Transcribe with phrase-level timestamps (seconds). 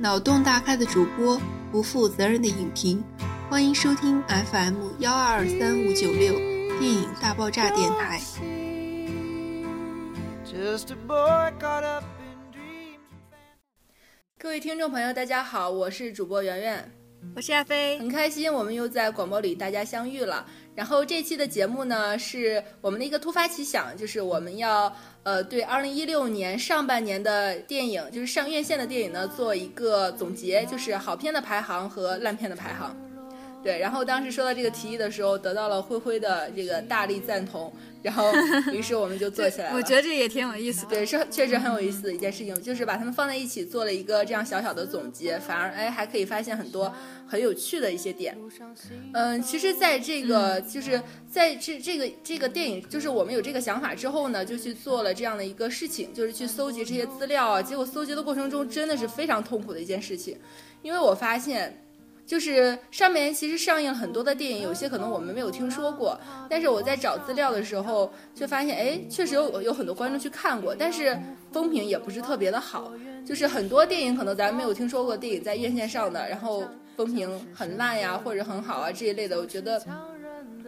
[0.00, 1.38] 脑洞大开的主播，
[1.70, 3.04] 不负责任的影评，
[3.50, 6.38] 欢迎收听 FM 幺二二三五九六
[6.78, 8.18] 电影大爆炸电台。
[14.38, 16.90] 各位听众朋友，大家好，我是主播圆圆，
[17.36, 20.44] 我是亚飞，很开心我们又在广播里大家相遇了。
[20.74, 24.92] 然后这期的节目呢，是我们的一个突发奇想，就是我们要
[25.22, 32.96] 呃对二零一六年上半年的电影，就是上院线的电影呢做一个总结，就是好片的排行和烂片的排行。
[33.62, 37.70] 对，然后当时说到这个提议的时候，得到了灰灰的这个大力赞同，
[38.02, 38.32] 然后
[38.72, 39.76] 于是我们就做起来了。
[39.76, 40.88] 我觉得这也挺有意思的。
[40.88, 46.90] 对，是确实很有意思的一件事情，就是把它们放在一起做了一个这样小小的总结，反而哎还可以发现很多
[47.26, 48.34] 很有趣的一些点。
[49.12, 50.98] 嗯，其实在这个就是
[51.30, 57.62] 在这这个这个电影，就是我们有这个想法之后呢，就去做了这样的一个事情，就是去搜集这些资料啊。
[57.62, 60.38] 结果搜集的过程中真的是非常痛苦的一件事情，
[60.80, 61.84] 因为我发现。
[62.30, 66.16] 就是上面其实上映很多的电影，有些可能我们没有听说过，
[66.48, 72.92] 但是我在找资料的时候却发现，哎，确实有有很多观众去看过，但是风评也不是特别的好。
[73.26, 76.62] 就是很多电影可能咱没有听说过，电影在院线上的，然后
[76.96, 79.82] 风评很烂呀，或者很好啊这一类的，我觉得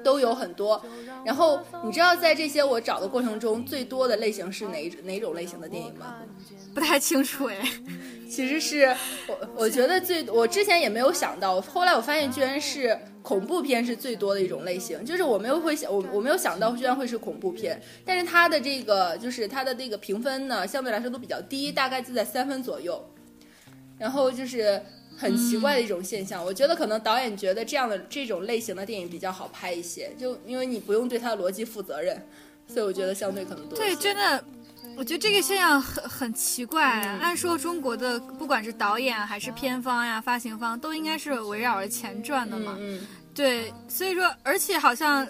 [0.03, 0.83] 都有很多。
[1.25, 6.17] 然后你知道在这些我找的过程中，最多的类型是哪哪种类型的电影吗？
[6.75, 7.57] 不太清楚哎。
[8.29, 8.97] 其实是
[9.29, 23.05] 我，我觉得最我之前也没有想到，后来我发现居然是恐怖片是最多的一种类型，就是我没有会想我我没有想到居然会是恐怖片，但是它的这个就是它的这个评分呢，相对来说都比较低，大概就在三分左右，
[23.99, 24.83] 然后就是
[25.17, 26.45] 很奇怪的一种现象。
[26.45, 32.21] 我觉得可能导演觉得这样的这种类型的电影比较好拍一些，就因为你不用对它的逻辑负责任，
[32.67, 33.77] 所以我觉得相对可能多。
[33.79, 34.45] 对，真的。
[34.97, 36.85] 我觉得这个现象很很奇怪。
[36.85, 42.77] 按说中国的不管是导演还是片方呀、发行方，都应该是围绕着钱赚的嘛。
[43.33, 45.27] 对，所以说，而且好像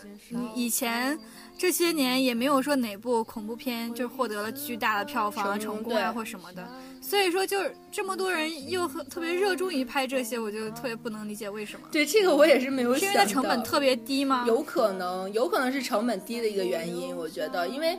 [0.54, 1.16] 以前
[1.58, 6.66] 这些年也没有说哪部恐怖片就获得了巨大的票房成功啊或什么的。
[7.02, 11.86] 所以说，就是这么多人又特别热衷于拍这些，我就特别不能理解为什么。
[11.92, 13.06] 对，这个我也是没有想到。
[13.06, 14.44] 因为它成本特别低吗？
[14.46, 17.14] 有可能，有可能是成本低的一个原因。
[17.14, 17.98] 我觉得，因为。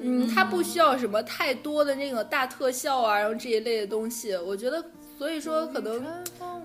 [0.00, 4.82] 嗯，它不需要什么太多的那个大特效啊，然后这一类的东西，我觉得，
[5.18, 6.02] 所以说可能，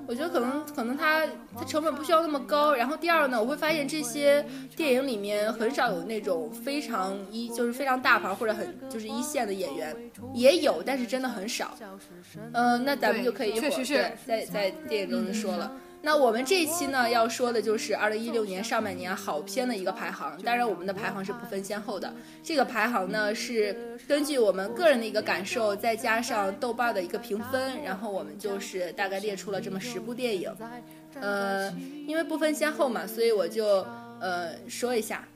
[0.07, 1.25] 我觉得可能可能它
[1.56, 2.73] 它成本不需要那么高。
[2.73, 4.45] 然后第二呢，我会发现这些
[4.75, 9.96] 电影里面很少有那种非常一就是非常大牌或者很就是一线的演员，
[10.34, 11.75] 也有，但是真的很少。
[12.53, 13.84] 嗯，那咱们就可以一会儿
[14.25, 15.72] 在在电影中说了。
[16.07, 22.13] 那我们这一期呢要说的就是二零一六年上半年好片的一个排行，当然我们的排行是不分先后的。
[22.41, 23.75] 这个排行呢是
[24.07, 30.50] 根据我们个人的一个感受，再加上豆瓣的一个评分，然后我们就是大概列出了这么十部电影。
[31.19, 31.69] 呃，
[32.07, 33.85] 因为不分先后嘛，所以我就
[34.22, 35.28] 呃说一下，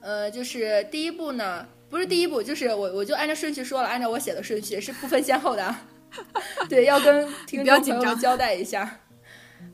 [0.00, 5.74] 呃，就是第一部呢不是第一部，就是我我就按照顺序说了，按照我写的顺序是不分先后的。
[6.70, 9.00] 对，要跟听众朋友们交代一下。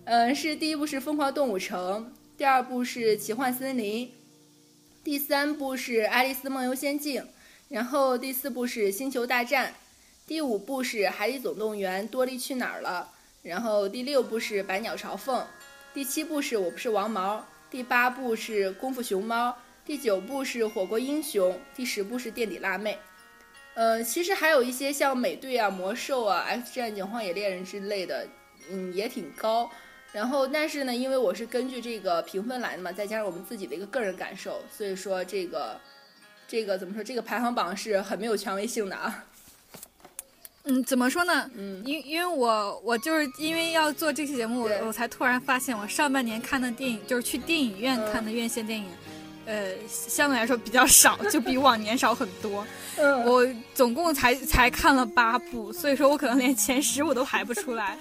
[0.04, 2.04] 嗯，是第一部是《疯狂动物城》，
[2.36, 4.06] 第二部是《奇幻森林》，
[5.04, 7.22] 第三部是《爱丽丝梦游仙境》，
[7.68, 9.68] 然后第四部是《星球大战》，
[10.26, 13.10] 第五部是《海底总动员》，多利去哪儿了？
[13.42, 15.40] 然后第六部是《百鸟朝凤》，
[15.94, 19.50] 第七部是我不是王毛，第八部是《功夫熊猫》，
[19.86, 22.94] 第九部是《火锅英雄》，第十部是《垫底辣妹》。
[23.74, 28.26] 嗯，其实还有一些像美队啊、魔兽啊、X 战警、荒野猎人之类的。
[28.70, 29.70] 嗯，也挺高，
[30.12, 35.80] 然后但是呢，因为我是根据这个评分来的嘛，再加上我们自己的一个个人感受，所以说这个
[36.48, 39.24] 这个怎么说，这个排行榜是很没有权威性的啊。
[40.64, 41.50] 嗯，怎么说呢？
[41.54, 48.86] 嗯，因因为我我就是因为要做这期节目，我我才突然发现，我上半年看的电影就是去电影院看的院线电影，
[49.46, 52.66] 呃，相对来说比较少，就比往年少很多。
[52.98, 57.96] 嗯，我总共才才看了八部，所以说我可能连前十我都排不出来。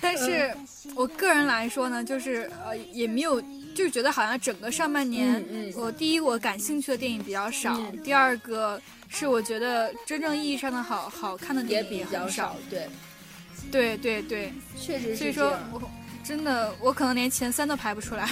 [0.00, 0.54] 但是，
[0.94, 3.40] 我个人来说呢，就是呃，也没有，
[3.74, 5.44] 就是觉得好像整个上半年，
[5.76, 12.88] 我第一我感兴趣的电影比较少，第二个是我觉得真正意义上的好好看的电影也比较少，对，
[13.70, 15.80] 对对对，确实是所以说，我
[16.24, 18.28] 真的我可能连前三都排不出来。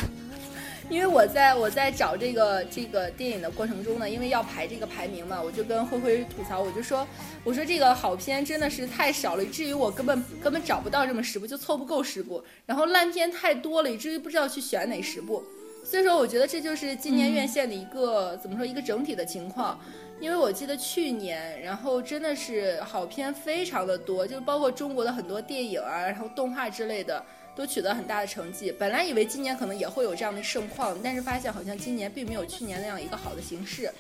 [0.88, 7.06] 因为我在我在找这个这个电影的过程中呢，因为要排这个排名嘛，我就跟灰灰吐槽，我就说，
[7.42, 12.42] 我说这个好片真的是太少了，以至于我根本根本找不到这么十部，就凑不够十部。
[12.64, 15.42] 然后烂片太多了，以至于不知道去选哪十部。
[15.84, 19.78] 所以说，我觉得这就是今年院线的一个、怎么说一个整体的情况。
[20.18, 27.22] 因为我记得去年，然后真的是好片非常的多，就包括中国的很多电影啊，然后动画之类的，
[27.56, 28.70] 都取得很大的成绩。
[28.78, 33.90] 本来以为今年可能也会有这样的盛况，但是发现好像今年并没有去年那样一个好的形式。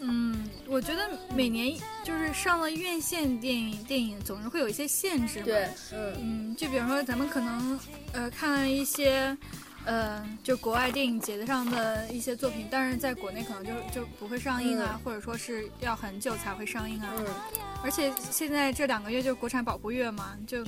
[0.00, 5.44] 嗯，我觉得每年就是上了院线电影，电影总是会有一些限制嘛。
[5.44, 7.78] 对，嗯嗯，就比如说咱们可能
[8.12, 9.36] 呃看了一些。
[9.84, 17.08] 嗯，就国外电影节上的一些作品，但是在国内可能就就不会上映啊，或者说是要很久才会上映啊。
[17.18, 17.26] 嗯。
[17.82, 20.64] 而且现在这两个月就国产保护月嘛，就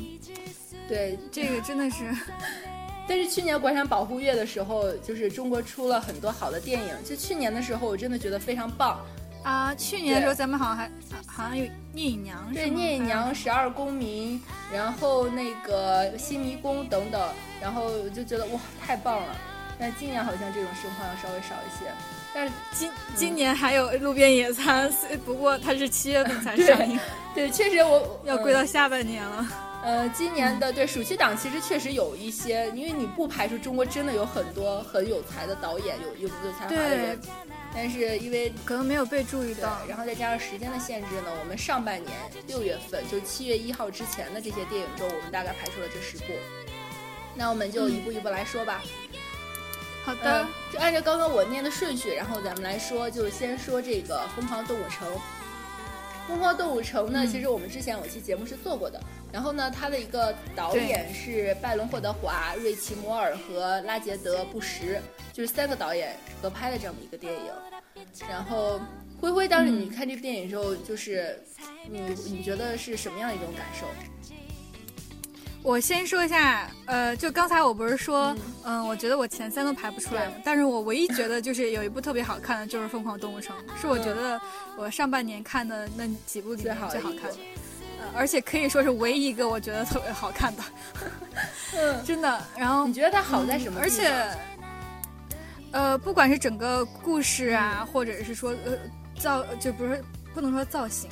[0.88, 2.12] 对这个真的是。
[3.06, 6.88] 但是去年国产保护月的时候，就是中国出了很多好的电影。
[7.04, 8.98] 就去年的时候，我真的觉得非常棒。
[9.44, 10.90] 啊，去年的时候咱们好像还
[11.26, 14.40] 好像有聂隐娘，对聂隐娘、十二公民，
[14.72, 17.20] 然后那个新迷宫等等，
[17.60, 19.36] 然后就觉得哇太棒了。
[19.78, 21.90] 但今年好像这种盛况要稍微少一些。
[22.32, 24.90] 但是今今年还有路边野餐，
[25.26, 26.98] 不过它是七月份才上映。
[27.34, 29.46] 对，确实我要归到下半年了。
[29.84, 37.20] 呃，今年的对暑期档其实确实有一些，因为你不排除中国真的有很多很有才的导演，有有有才华的人。
[37.74, 42.16] 但是因为可能没有被注意到，然后再加上时间的限制呢，我们上半年
[42.46, 46.32] 六月份就七月一号之前的这些电影中，我们大概排出了这十部。
[47.34, 48.82] 那我们就一步一步来说吧。
[50.02, 55.06] 好的，就按照刚刚我念的顺序，然后咱们来说，就先说这个《疯狂动物城》。
[56.26, 58.98] 《疯狂动物城》呢，其实我们之前有期节目是做过的。
[59.34, 65.02] 然后呢，他的一个导演是拜伦·霍德华、瑞奇·摩尔和拉杰德·布什，
[65.32, 67.50] 就是三个导演合拍的这么一个电影。
[68.28, 68.80] 然后，
[69.20, 71.36] 灰灰，当时你看这部电影的时候，就是
[71.90, 72.00] 你
[72.30, 73.86] 你觉得是什么样一种感受？
[75.64, 80.34] 我先说一下，呃，就刚才我不是说，嗯，我觉得我前三个排不出来吗？
[80.44, 84.40] 但是我唯一觉得就是有一部特别好看的，就是《疯狂动物城》，是我觉得
[84.76, 87.36] 我上半年看的那几部里面最好看的。
[88.14, 90.62] 而且可以说是唯一一个我觉得特别好看的，
[91.76, 92.42] 嗯， 真的。
[92.56, 93.80] 然后你觉得它好在什么？
[93.80, 94.12] 而且，
[95.72, 98.76] 呃，不管是整个故事啊，或者是说呃
[99.18, 100.02] 造，就不是
[100.34, 101.08] 不能说造型，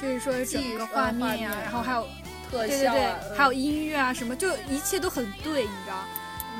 [0.00, 2.06] 就是说整个画面啊，然后还有
[2.50, 5.96] 特效，对对对，还有音乐啊什么，就一切都很对，你知道？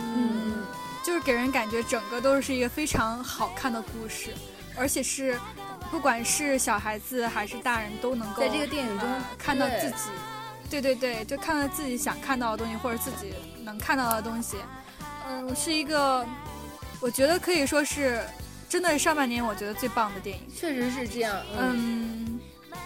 [0.00, 0.64] 嗯，
[1.04, 4.32] 就是给人感觉整个都是一个非常好看的故事，
[4.78, 5.38] 而且是。
[5.90, 9.08] 不管是小孩子还是大人，都能够在这个电影中
[9.38, 10.10] 看到自己，
[10.68, 13.32] 对对对，就看到自己想看到的东西，或者自己
[13.64, 14.58] 能看到的东西。
[15.26, 16.26] 嗯，是一个，
[17.00, 18.22] 我觉得可以说是，
[18.68, 20.44] 真的是上半年我觉得最棒的电影。
[20.54, 21.34] 确实是这样。
[21.58, 22.38] 嗯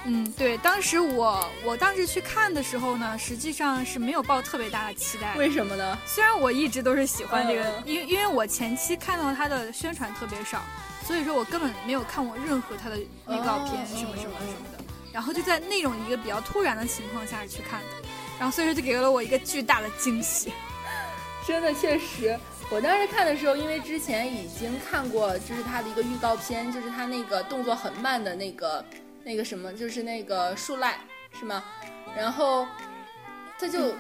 [0.05, 5.35] 嗯，对，当时我我当时去看的时候呢，实际上是没有抱特别大的期待。
[5.35, 5.99] 为什么呢？
[6.07, 10.63] 虽然我一直都是喜欢这个，因为因为我前期看到它的宣传特别少。
[11.05, 18.09] 所以说我根本没有看过任何他的预告片什么什么什么的，然后就在那种一个比较突然的情况下去看的，
[18.39, 20.53] 然后所以说就给了我一个巨大的惊喜。
[21.47, 22.39] 真的确实，
[22.71, 28.85] 我当时看的时候，因为之前已经看过，就是他的一个预告片，就是他那个动作很慢的那个
[29.25, 30.97] 那个什么，就是那个树赖
[31.39, 31.65] 是吗？
[32.17, 32.65] 然后
[33.59, 33.93] 他就，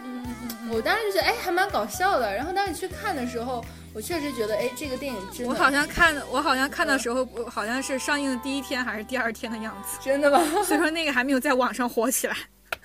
[0.70, 3.62] 我当时就觉得哎还蛮搞笑的，然后当时去看的时候。
[3.94, 5.46] 我确实觉得，哎，这个电影真……
[5.46, 9.98] 我好像看，我好像看的时候，好像是上映的第一天还是第二天的样子。
[10.02, 10.38] 真的吗？
[10.64, 12.36] 所以说那个还没有在网上火起来。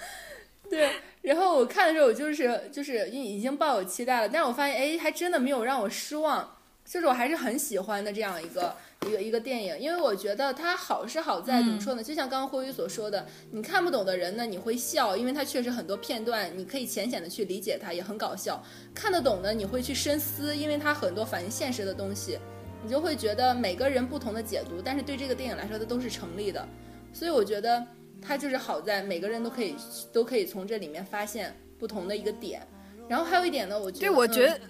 [0.70, 8.76] 对，然后我看的时候，我就是就是已已经抱有期待了，但是我发现，哎，还真的没有让我失望，就是我还是很喜欢的这样一个。
[9.06, 12.04] 一个一个电影，因为我觉得它好是好在怎么说呢？
[12.04, 18.62] 就像刚刚辉宇所说的，你看不懂的人呢，你会笑，因为它确实很多片段你可以浅显的去理解它，也很搞笑。
[18.96, 22.39] 看得懂的，你会去深思，因为它很多反映现实的东西，
[22.84, 26.68] 你就会觉得每个人不同的解读，但是对这个电影来说，它都是成立的。
[27.13, 27.86] 所以我觉得
[28.22, 29.75] 它就是好在每个人都可以
[30.12, 32.66] 都可以从这里面发现不同的一个点。
[33.08, 34.58] 然后还有一点呢，我觉得，对，我觉得。
[34.58, 34.62] 嗯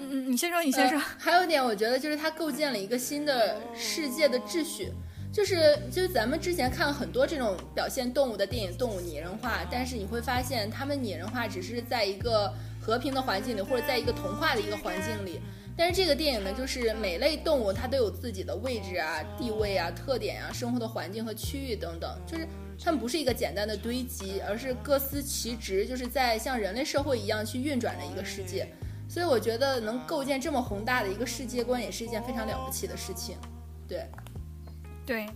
[0.00, 0.98] 嗯，你先说，你先说。
[1.18, 4.90] 还有一点，我觉得就是它构建了一个新的世界的秩序，
[5.32, 15.40] 就是就是咱们之前看了很多这种表现动物的电影，动物拟人化，但是你会发现，它们拟人化只是在一个和平的环境里，或者在一个童话的一个环境里。
[15.76, 22.46] 但是这个电影呢，就是每类动物它都有自己的位置啊、地位啊、特点啊、生活的环境和区域等等，就是
[22.82, 28.66] 它们不是一个简单的堆积，而是各司其职，就是在像人类社会一样去运转的一个世界。
[29.10, 33.36] 所以我觉得能构建这么宏大的一个世界观，也是一件非常了不起的事情。
[33.88, 34.08] 对，
[35.04, 35.26] 对。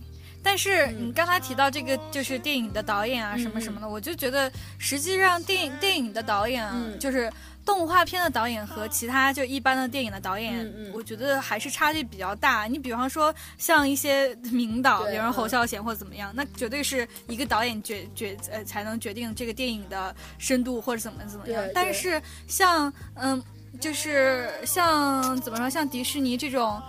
[0.41, 6.63] 但是你刚才提到这个就是电影的导演啊什么什么的，我就觉得实际上电影电影的导演
[6.99, 7.29] 就是。
[7.65, 12.65] 动画片的导演和其他就一般的电影的导演，我觉得还是差距比较大。
[12.65, 21.63] 你比方说像一些名导，比如侯孝贤或者怎么样，那绝对是一个导演决决呃才能决定这个电影的深度或者怎么怎么样。
[21.73, 23.43] 但是像嗯，
[23.79, 26.81] 就是像怎么说，像迪士尼这种。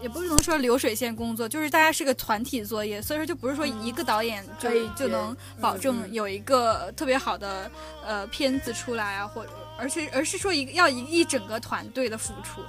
[0.00, 7.68] 也不能说流水线工作，就是大家是个团体作业，所以说就不是说一个导演就就能保证有一个特别好的
[8.06, 12.60] 呃片子出来啊，或者而且而是说一个要一一整个团队的付出。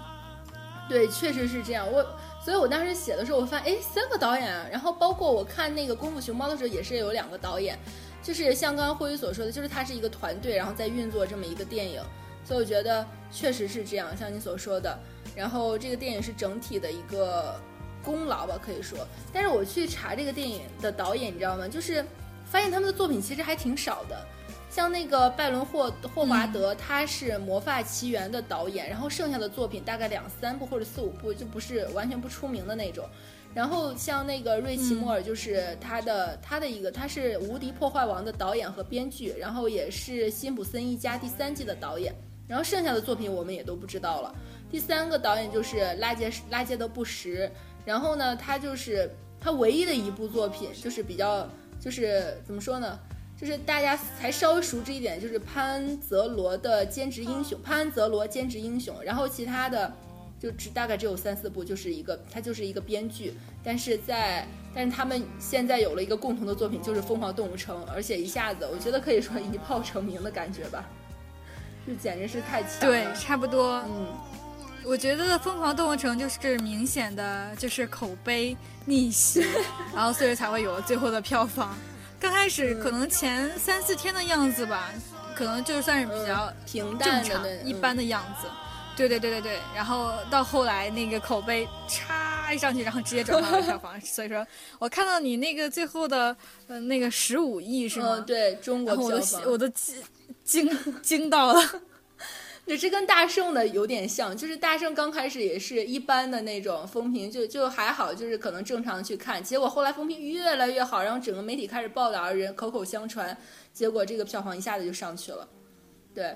[0.90, 1.86] 对，确实是这样。
[1.88, 2.04] 我
[2.44, 7.78] 所以，我当时写的时候，我发现哎，三个导演，然后包括我看那个《功夫熊猫》的时候，也是有两个导演，
[8.24, 12.02] 就是像刚刚霍宇所说的，就是他是一个团队，然后在运作这么一个电影，
[12.50, 14.98] 所以我觉得确实是这样，像你所说的。
[15.36, 17.62] 然后这个电影是整体的一个
[18.04, 19.08] 功劳吧，可以说。
[19.32, 21.68] 但是我去查这个电影的导演，你知道吗？
[21.68, 22.04] 就是
[22.46, 24.20] 发现他们的作品其实还挺少的。
[24.68, 33.08] 像那个拜伦霍霍华德，他是《魔法奇缘》的导演，然后剩下的作品大概两三部或者四五部，就不是完全不出名的那种。
[33.54, 42.12] 然后像那个瑞奇莫尔，就是他的他的一个，他是《无敌破坏王》的导演和编剧，然后也是《辛普森一家》第三季的导演。
[42.50, 44.36] 然后剩下的作品我们也都不知道了。
[44.72, 47.50] 第三个导演就是拉杰拉杰的布什，
[47.86, 51.48] 然后呢，他就是他唯一的一部作品，就是比较
[51.80, 53.00] 就是怎么说呢，
[53.40, 59.94] 就是大家才稍微熟知一点，就是潘泽罗的兼职英雄，潘泽罗兼职英雄，然后其他的
[60.40, 70.88] 就只大概只有三四部，就是一个他就是一个编剧，但是在但是他们现在有了一个共同的作品，就是《疯狂动物城》，而且一下子我觉得可以说一炮成名的感觉吧，
[71.90, 74.08] 就简直是太强了，对，差不多，嗯。
[74.86, 78.56] 我觉得《疯狂动物城》就是明显的，就是口碑
[78.86, 79.44] 逆袭，
[79.94, 81.76] 然后所以才会有了最后的票房。
[82.20, 84.92] 刚开始可能前三四天的样子吧，
[85.36, 88.48] 可能就算是比较平淡、正常、一般的样子。
[88.96, 89.60] 对对对对对。
[89.76, 94.00] 然后到后来那个口碑嚓一上去，然后直接转化了票房。
[94.02, 94.46] 所以说
[94.80, 96.36] 我看到你那个最后的
[96.68, 98.24] 呃那个十五亿是吗？
[98.26, 99.96] 对中国票房，我都惊
[100.50, 100.68] 惊
[101.04, 101.62] 惊到了。
[102.66, 113.36] 对，这跟大圣的有点像，就是大圣刚开始也是一般的那种风评，就就还好，就是可能正常去看，结果后来风评越来越好，然后整个媒体开始报道，人口口相传，
[113.74, 115.48] 结果这个票房一下子就上去了。
[116.14, 116.36] 对，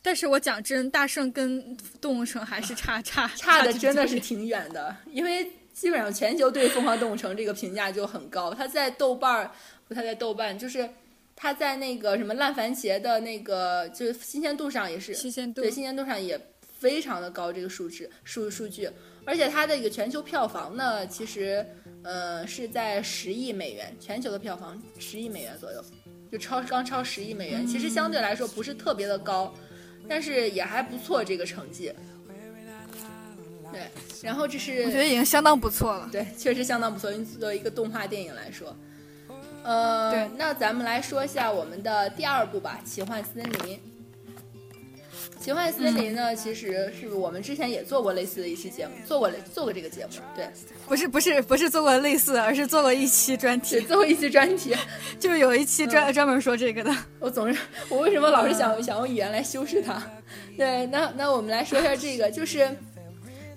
[0.00, 9.50] 但是我讲真，大圣跟动物城还是差差差的真的是挺远的，因为基本上全球对《疯狂动物城》这个评价就很高，它在豆瓣儿，
[9.86, 10.88] 不，它在豆瓣就是。
[11.40, 16.38] 它在那个什么烂番茄的那个就是新鲜度上也是新鲜度对新鲜度上也
[16.80, 18.90] 非常的高这个数值数数据，
[19.24, 21.64] 而且它的一个全球票房呢，其实
[22.02, 25.84] 呃是在十亿美元，全球的票房十亿美元左右，
[26.30, 29.54] 就超刚超十亿美元，其实相对来说不是特别的高，
[30.08, 31.92] 但是也还不错这个成绩。
[33.72, 33.82] 对，
[34.22, 38.76] 然后这是我觉得已经相当不错了，对，确实相当不错，作为一个动画电影来说。
[39.68, 43.76] 呃，对，那咱们来说一下我们的第二部吧，《奇幻森林》。
[45.38, 50.12] 奇幻森林呢，其实是我们之前也做过类似的一期节目，做过做过这个节目。
[50.34, 50.48] 对，
[50.86, 54.74] 不是不是不是做过类似，而是做过一期专题， 做过一期专题，
[55.20, 56.90] 就是有一期专专门说这个的。
[57.20, 57.60] 我总是，
[57.90, 60.02] 我为什么老是想想用语言来修饰它？
[60.56, 62.74] 对，那那我们来说一下这个，就是。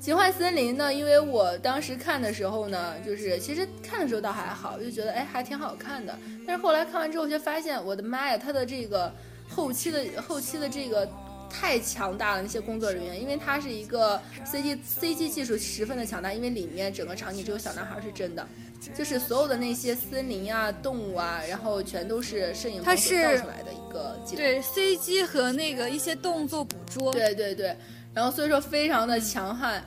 [0.01, 0.91] 奇幻森林呢？
[0.91, 6.17] 因为我当时看的时候呢，就是其实看的时候倒还好，就觉得哎还挺好看的。
[6.46, 9.13] 但是后来看完之后，就发现我的妈呀，它的这个
[9.48, 11.08] 后期的后期的这个
[11.51, 18.48] 太强大了，那些工作人员，因为它是一个 C G C G 技术十分的强大，因为里面整个场景只有小男孩是真的，
[18.96, 27.77] 就是所有的那些森林啊、动物啊，然后全都是摄影它是造出来的一个对 C G 和那个一些动作捕捉，对对对。
[28.13, 29.84] 然后所以说非常的强悍，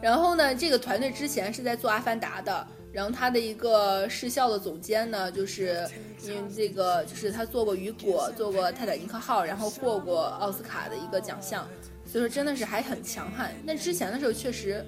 [0.00, 5.86] 然后呢，这个团队之前是在做《阿凡达》的，然后他的一个视效的总监呢，就是
[6.22, 11.68] 因为这个就是他做过《雨果》，做过《泰坦尼克号》，然后获过奥斯卡的一个奖项，
[12.06, 13.52] 所以说真的是还很强悍。
[13.62, 14.82] 那之前的时候确实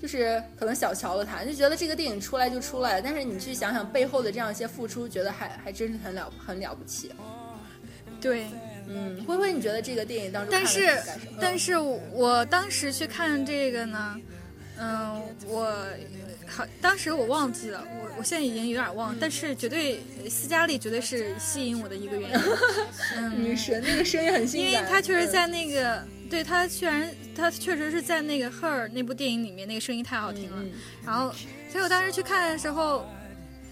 [0.00, 7.12] 就是可能小瞧了他，就觉得这个电影出来就出来了，但是你去想想背后的这样一些付出，觉得还还真是很了很了不起。
[8.20, 8.46] 对。
[8.94, 10.98] 嗯，灰灰，你觉得这个电影当中，但是，
[11.40, 14.16] 但是我当时去看这个呢，
[14.78, 15.72] 嗯，我
[16.46, 22.36] 好，当时我忘记了，我我现在已经有点忘，但是绝对斯嘉丽绝对是吸引我的一个原因。
[23.16, 30.62] 嗯，女神那个声音很性感，因为她确实在那个，对她居然她确实是在那个《Her》那部电影里面，那个声音太好听了。
[31.06, 31.32] 然后，
[31.70, 33.06] 所以我当时去看的时候。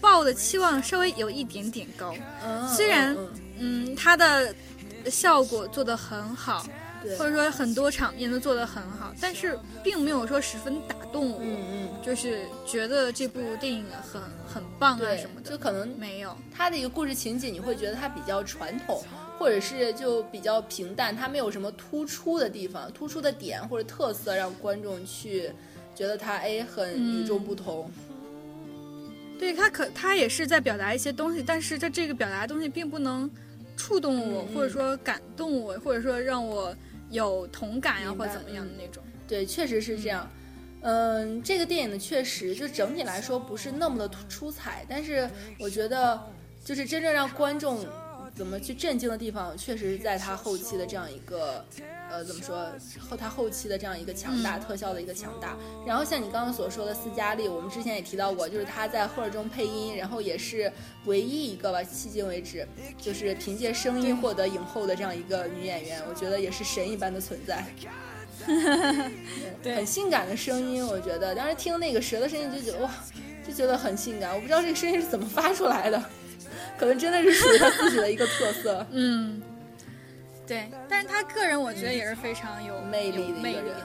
[0.01, 2.11] 抱的期望稍微有一点点高。
[2.43, 4.51] 嗯，虽然嗯嗯，它的
[5.09, 6.65] 效果做得很好，
[7.17, 16.35] 或者说很多场面都做得很好，但是并没有说十分打动我，嗯嗯，就是觉得这部电影很很棒啊什么，的，就可能没有。
[16.53, 19.03] 它的一个故事情节，你会觉得它比较传统，
[19.39, 25.51] 或者是就比较平淡，它没有什么突出的地方、突出的点或者特色，让观众去
[25.95, 27.89] 觉得它哎很与众不同。
[29.39, 33.27] 对他可他也是在表达一些东西，但是他这个表达的东西并不能
[33.81, 36.75] 触动我，或者说感动我，或者说让我
[37.09, 39.01] 有同感呀，明白或者怎么样的那种。
[39.27, 40.29] 对，确实是这样。
[40.81, 46.21] 嗯，这个电影呢，确实就整体来说不是那么的出彩，但是我觉得
[46.63, 47.83] 就是真正让观众
[48.33, 51.63] 怎么去震惊的地方，确实是在他后期的这样一个
[52.09, 52.67] 呃怎么说
[52.99, 55.57] 后他后期的这样一个强大、嗯特效的一个强大。
[55.85, 60.71] 然后像你刚刚所说的斯嘉丽，我们之前也提到过，就是她在《赫尔》中配音，然后也是
[61.05, 67.65] 唯一一个吧，迄今为止就是凭借声音获得影后的这样一个女演员，我觉得也是神一般的存在。
[69.61, 72.91] 对很性感的声音，我觉得当时听那个蛇的声音就觉得哇，
[73.45, 74.33] 就觉得很性感。
[74.33, 76.03] 我不知道这个声音是怎么发出来的，
[76.81, 78.83] 可能真的是属于他自己的一个特色。
[78.89, 79.39] 嗯，
[80.47, 83.75] 对，但是他个人我觉得也是非常有魅力的一个人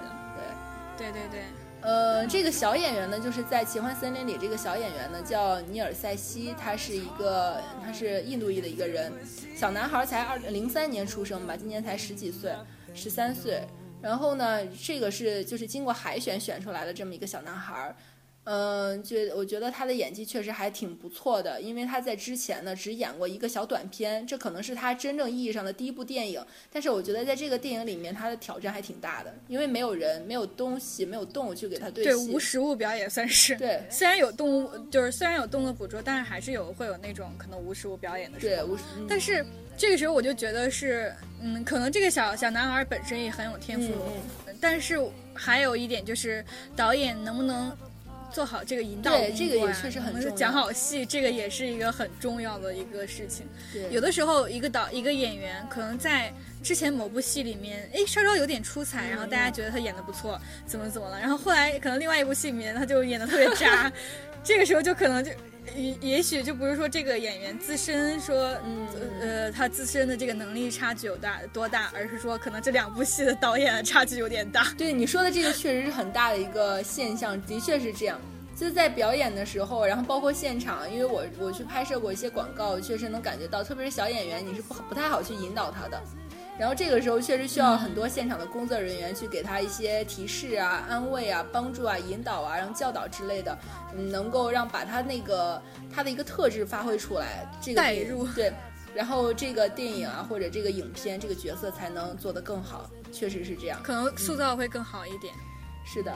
[0.96, 1.12] 对。
[1.12, 1.40] 对对对，
[1.82, 9.12] 呃，这个小演员呢，就是在《奇幻森林》里，这个小演员呢叫尼尔塞西，他是一个他是印度裔的一个人，
[9.54, 12.50] 小男孩才二零三年出生吧，今年才十几岁，
[12.94, 13.60] 十三岁。
[14.00, 17.94] 然后呢，这个是就是经过海选选出来的这么一个小男孩儿。
[18.46, 26.40] 嗯，觉我觉得他的演技确实还挺不错的，因为他在之前呢只演过一个小短片，这可能是他真正意义上的第一部电影。
[26.72, 32.14] 但是我觉得在这个电影里面，他的挑战还挺大的，因为没有人、没有东西、没有动物去给他对对。
[32.14, 33.56] 无实物表演算是。
[33.56, 38.54] 对虽然有动物，就是虽然有动作捕捉，但是还是有会有那种可能无实物表演的时候。
[38.54, 39.44] 对，无嗯但是
[39.76, 41.12] 这个时候我就觉得是，
[41.42, 43.92] 嗯，可能这个小小男孩本身也很有天赋，
[44.46, 44.98] 嗯但是
[45.34, 46.42] 还有一点就是
[46.74, 47.76] 导演能不能
[48.32, 53.46] 做好这个引导对工作这个也呀确实很重要能不能讲好戏，这个也是一个很重要的一个事情。
[53.72, 63.90] 对有的时候一个导一个演员可能在之前某部戏里面，哎，稍稍有点出彩，然后大家觉得他演的不错，怎么怎么了，然后后来可能另外一部戏里面他就演的特别渣，
[64.44, 65.30] 这个时候就可能就。
[65.74, 68.86] 也也许就不是说这个演员自身说，嗯
[69.20, 74.72] 呃，他自身的这个能力差距有大多大，而是说可能这两部戏的导演差距有点大。
[74.78, 78.20] 对你说的这个确实是很大的一个现象，的确是这样。
[78.54, 86.02] 就在表演的时候，然后包括现场，因为我我去拍摄过一些广告，确实能感觉到，特别是小演员，你是不不太好去引导他的。
[86.58, 93.58] 然后这个时候确实需要很多现场的工作人员去给他一些提示啊、安慰啊、帮助啊、引导啊，然后教导之类的，
[93.94, 95.60] 嗯，能够让把他那个
[95.92, 98.52] 他的一个特质发挥出来，这个电带入对，
[98.94, 103.78] 然后这个电影啊或者这个影片这个角色才能做得更好，确实是这样。
[103.82, 105.34] 可能塑造会更好一点。
[105.84, 106.12] 是的，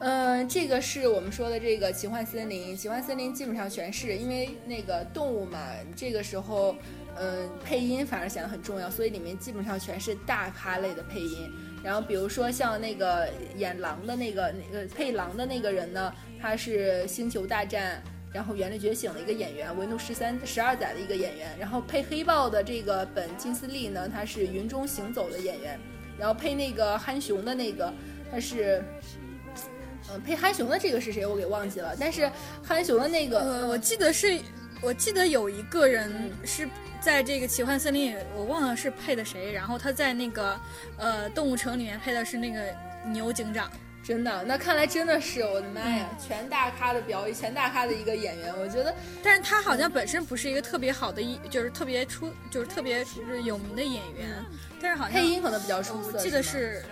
[0.00, 2.76] 嗯、这个是我们说的这个奇幻森林。
[2.76, 5.58] 奇幻森林基本上全是因为那个动物嘛，
[5.96, 6.74] 这个时候，
[7.18, 11.50] 嗯、配音反而显得很重要，所以里面基本上全是大咖类的配音。
[11.82, 18.02] 然后比如说像那个演狼的那个那个配狼的那个人呢，他是《星球大战》。
[18.34, 25.78] 然后《原力觉醒》的一个演员，《维怒十三十二载》的一个演员，然后配黑豹的这个本金斯利呢，他是《云中行走》的演员，
[26.18, 27.92] 然后配那个憨熊的那个，
[28.30, 28.82] 他是
[30.10, 31.26] 嗯，配憨熊的这个是谁？
[31.26, 31.94] 我给忘记了。
[32.00, 32.26] 但是
[32.64, 34.40] 憨熊的那个，呃，我记得是，
[34.80, 36.10] 我记得有一个人
[36.42, 36.66] 是
[37.02, 40.58] 在这个奇幻森林里，我忘了是配的谁，然后他在那个
[40.96, 42.62] 呃动物城里面配的是那个
[43.06, 43.68] 牛警长。
[44.04, 48.52] 真的，那看来真的是我的妈呀，全大咖的表演，全大咖的一个演员。
[48.58, 54.44] 我觉得，但是他好像本身不是一个特别好的一，就是特别出，就是特别就是有名的演员，
[54.80, 56.18] 但是好像配音可能比较出色。
[56.18, 56.82] 我记得是，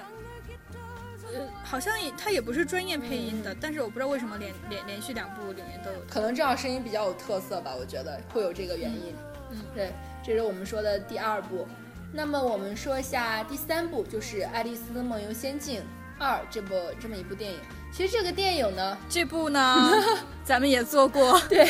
[1.34, 5.98] 呃，好像也他也不是专业配音的，但是我不知道为什么连连连续两部里面都有。
[6.08, 9.12] 可能正好声音比较有特色吧，我觉得会有这个原因。
[9.50, 9.92] 嗯对，
[10.24, 11.66] 这是我们说的第二部。
[12.12, 15.82] 那么我们说一下第三部，就是《爱丽丝梦游仙境
[16.18, 17.58] 二》这部这么一部电影。
[17.92, 19.92] 其实这个电影呢，这部呢，
[20.44, 21.40] 咱们也做过。
[21.48, 21.68] 对，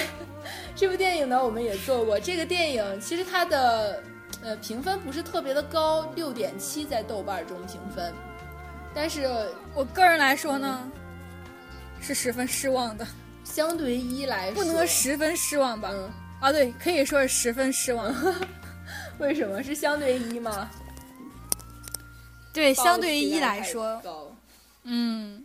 [0.75, 2.19] 这部电影呢，我们也做过。
[2.19, 4.03] 这个电影其实它的
[4.43, 8.13] 呃评分不是特别的高，六点七在豆瓣中评分，
[8.95, 9.29] 但是
[9.75, 10.91] 我个人来说呢，
[12.01, 13.07] 是十分失望的，
[13.45, 15.91] 相对于一来说，不能说十分失望吧？
[15.93, 18.15] 嗯，啊，对，可以说是十分失望。
[19.19, 20.71] 为什么是相对于一吗？
[22.53, 24.03] 对，相对于一来说，
[24.85, 25.45] 嗯，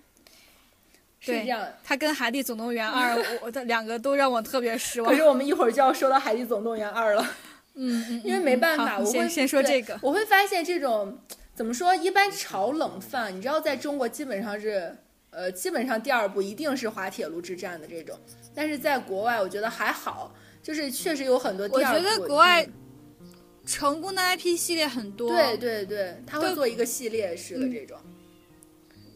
[1.19, 1.67] 是这样。
[1.83, 5.11] 他跟《海底总动员二》， 我的两个都让我特别失望。
[5.11, 7.27] 可是我们一会儿就要说到《海底总动员二》了。
[7.73, 8.21] 嗯嗯。
[8.23, 9.99] 因为没办法，我会先说这个。
[10.01, 11.19] 我会发现这种
[11.53, 14.95] 怎么说，一般炒冷饭，你知道，在中国基本上是，
[15.29, 18.17] 呃，基本上第二部一定是滑铁卢之战的这种。
[18.55, 20.33] 但是在国外，我觉得还好，
[20.65, 21.69] 就是确实有很多。
[21.71, 22.67] 我觉得国外
[23.67, 25.29] 成功的 IP 系列很多。
[25.29, 27.95] 对对对，他会做一个系列式的这种。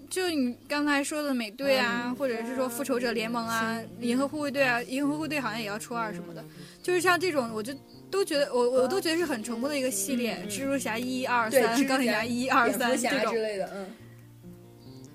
[0.07, 6.45] 就你刚才说的美队啊，或者是说复仇者联盟啊，银河护卫队啊，银河护卫队好像也要出二什么的，
[6.83, 7.73] 就是像这种，我就
[8.11, 13.87] 都觉得我我都觉得是很成功的一个系列，蜘蛛侠一二三，钢铁侠一二三这种之类的，嗯，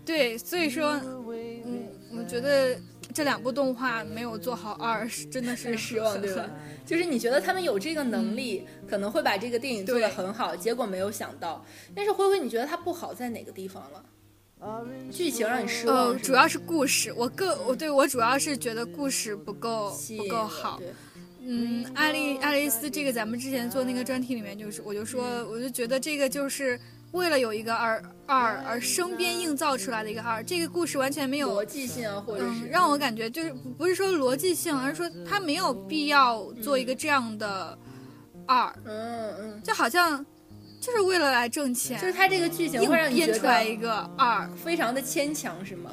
[0.04, 0.92] 对，所以说，
[1.24, 2.76] 嗯，我觉得
[3.14, 6.50] 这两部动画没有做好二，是真的是失望，对吧？
[6.84, 11.64] 就是你觉得他们有这个能力，可能会把这个电影做得很好，结果没有想到。
[11.94, 14.04] 但是灰灰，你觉得它不好在哪个地方了？
[15.12, 16.08] 剧情让你失望？
[16.08, 17.12] 呃，主要是故事。
[17.16, 20.80] 我个我对我主要是觉得故事不够不够好。
[21.46, 26.80] 嗯，爱丽爱丽丝这个咱们之前做那个专题里面就是，我就说我就觉得这个就是
[27.14, 37.78] 为了有一个二二而生编硬造出来的一个二，这个故事完全没有逻辑性啊，或者是让我感觉就是不是说逻辑性，而是说他没有必要做一个这样的
[38.46, 38.70] 二。
[38.84, 40.24] 嗯嗯，就好像。
[40.80, 45.90] 就是为了来挣钱，就是他这个剧情会让你编出来一个二，非常的牵强，是吗？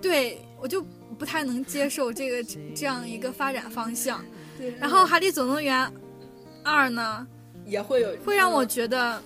[0.00, 0.82] 对，我就
[1.18, 2.42] 不太能接受这个
[2.74, 4.24] 这样一个发展方向。
[4.56, 5.86] 对，然后《海底总动员
[6.62, 7.26] 二》呢，
[7.66, 9.20] 也会有，会让我觉得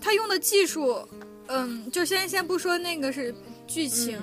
[0.00, 1.06] 他用的技术，
[1.48, 3.34] 嗯，就先先不说那个是
[3.66, 4.20] 剧情。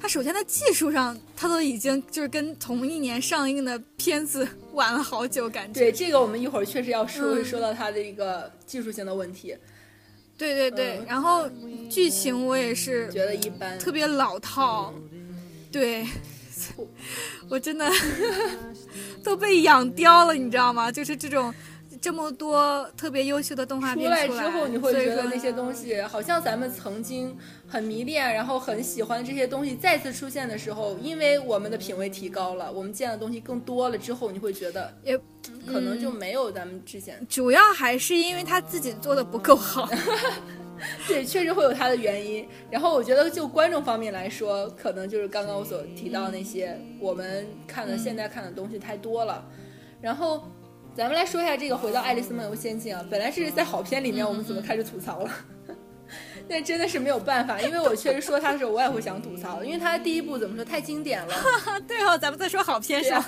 [0.00, 5.78] 他首先在技术上，他都已经就是跟同一年上映的片子晚了好久，感觉。
[5.78, 9.56] 对这个，我们一会儿确实要说说到他的一个技术性的问题。
[10.36, 11.48] 对对对，然后
[11.88, 14.92] 剧情我也是觉得一般，特别老套。
[15.70, 16.04] 对，
[17.48, 17.88] 我真的
[19.22, 20.90] 都被养刁了，你知道吗？
[20.90, 21.54] 就是这种。
[22.02, 27.38] 这么多特别优秀的动画片出来之后，你会觉得那些东西好像咱们曾经
[27.68, 35.16] 很迷恋，然后很喜欢这些东西再次出现的时候，因为我们的品味提高了，我们见的东西更多了之后，你会觉得也
[35.64, 37.24] 可能就没有咱们之前。
[37.30, 39.88] 主要还是因为他自己做的不够好，
[41.06, 42.44] 对，确实会有他的原因。
[42.68, 49.44] 然后我觉得就观众方面来说，可能就是刚刚我所提到那些我们看的现在看的东西太多了，
[50.00, 50.42] 然后。
[50.94, 55.30] 咱们来说一下这个，回到《爱丽丝梦游仙境》啊，本来是在好片里面，我们怎么开始吐槽了？
[56.46, 61.34] 但真的是没有办法，因为我确实说他的时候，我也会想吐槽，因为他第一部怎么说太经典了。
[61.88, 63.24] 对哦，咱们再说好片上，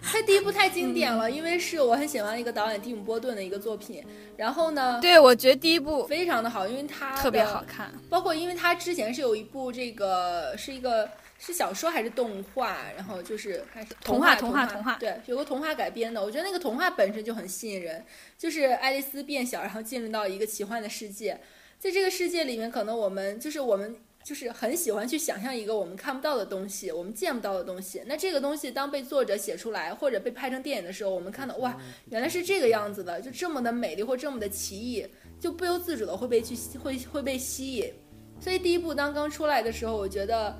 [0.00, 4.04] 他第一部太经典了，因为是我很喜欢的一个导演蒂姆·波顿的一个作品。
[4.36, 11.08] 然后呢，对我觉得第一部非常的好，因为它特别好看，包括因为它之前是有一部这个是一个。
[11.44, 12.78] 是小说还是动画？
[12.94, 14.96] 然后就是还是童话，童话，童话。
[15.00, 18.04] 对，有个童话改编的，我觉得那个童话本身就很吸引人。
[18.38, 21.40] 就是爱丽丝变小，然后进入到一个奇幻的世界，
[21.80, 28.00] 在这个世界里面，可能我们就是我们就是很喜欢去想象一个我们看不到的东西，我们见不到的东西。
[28.06, 31.76] 那这个东西当被作者写出来或者被拍成电影的时候，我们看到哇，
[32.10, 35.04] 原来是这个样子的，就这么的美丽或这么的奇异，
[35.40, 37.92] 就不由自主的会被去会会被吸引。
[38.38, 40.56] 所以第一部当刚出来的时候，我觉得。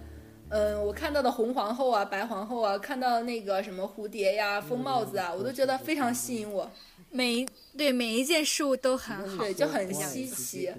[0.54, 6.70] 嗯，我看到的红皇后啊，白皇后啊，看到那个什么蝴蝶呀、风帽子啊，我都觉得非常吸引我。
[7.10, 10.70] 每一对每一件事物都很好，对，就很稀奇，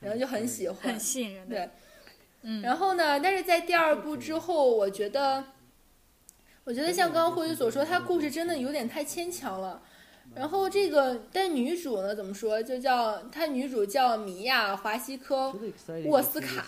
[0.00, 1.48] 然后就很喜欢，很吸引人。
[1.48, 1.70] 对，
[2.42, 2.60] 嗯。
[2.62, 3.20] 然后呢？
[3.20, 5.44] 但是在第二部之后，我觉得，
[6.64, 9.80] 我觉得像刚刚辉宇所说，他故事真的有点太牵强了。
[10.34, 12.14] 然后这个，但女主呢？
[12.14, 12.62] 怎么说？
[12.62, 15.52] 就叫她女主叫米娅·华西科
[16.06, 16.64] 沃斯卡。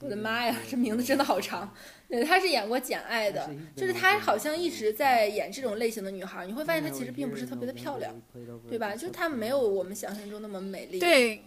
[0.00, 1.72] 我的妈呀，这名字真的好长。
[2.08, 6.46] 对，她是演过《简爱》的，就是她好像一直在演这种类型的女孩。
[6.46, 8.14] 你会发现她其实并不是特别的漂亮，
[8.68, 8.96] 对吧？
[8.96, 10.98] 就她没有我们想象中那么美丽。
[10.98, 11.44] 对，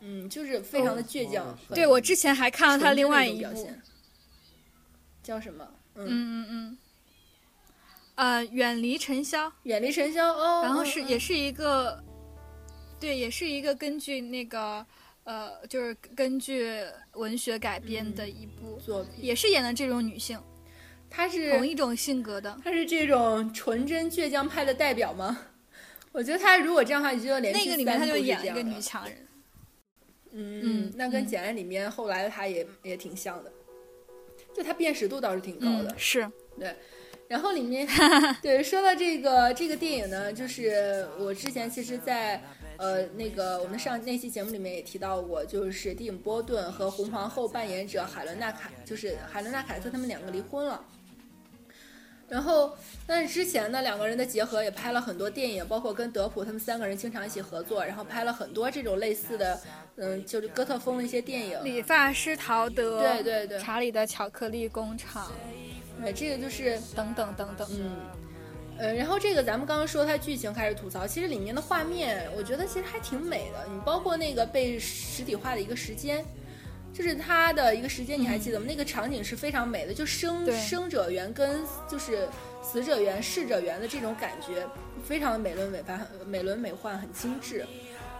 [0.00, 1.56] 嗯，就是非常的倔强。
[1.72, 3.70] 对我之前还看了她另外一部，
[5.22, 5.66] 叫什么？
[5.94, 6.78] 嗯嗯嗯。
[8.20, 10.60] 呃，远离尘嚣，远离尘嚣哦。
[10.62, 12.04] 然后是也是一个，
[13.00, 14.84] 对，也是一个根据那个
[15.24, 16.70] 呃，就是根据
[17.14, 20.38] 文学改编的一部作品，也是演的这种女性，
[21.08, 25.46] 她是同一种性格的，她是这种纯真倔强派的代表吗？
[26.12, 29.26] 我觉得她如果这样的话，你就连那个里面她就演了一个女强人，
[30.32, 33.50] 嗯，那跟《简爱》里面后来的她也也挺像的，
[34.54, 36.30] 就她辨识度倒是挺高的，是。
[36.58, 36.76] 对。
[37.30, 37.86] 然后里面
[38.42, 42.42] 对说到这个这个电影呢，就是我之前其实，在
[42.76, 50.84] 呃那个我们上那期节目里面也提到过，就是蒂姆·波顿和红皇后扮演者海伦娜凯，就是海伦娜凯特他们两个离婚了。
[52.28, 59.60] 然后，但是之前呢，两个人的结合也拍了很多电影，包括跟德普他们三个人经常一起合作，然后拍了很多这种类似的，
[59.94, 65.26] 嗯，就是哥特风的一些电影，《理发师陶德》，对对对，《查理的巧克力工厂》。
[66.02, 67.96] 对，这个就是等等等等，嗯，
[68.78, 73.66] 呃，然后这个咱们刚刚说它剧情开始吐槽，其实里面的画面，我觉得其实还挺美的。
[73.70, 76.24] 你包括那个被实体化的一个时间，
[76.94, 78.64] 就是它的一个时间，你还记得吗？
[78.66, 82.26] 那个场景是非常美的，就生生者缘跟就是
[82.62, 84.66] 死者缘、逝者缘的这种感觉，
[85.04, 87.66] 非常的美轮美奂、美轮美奂，很精致。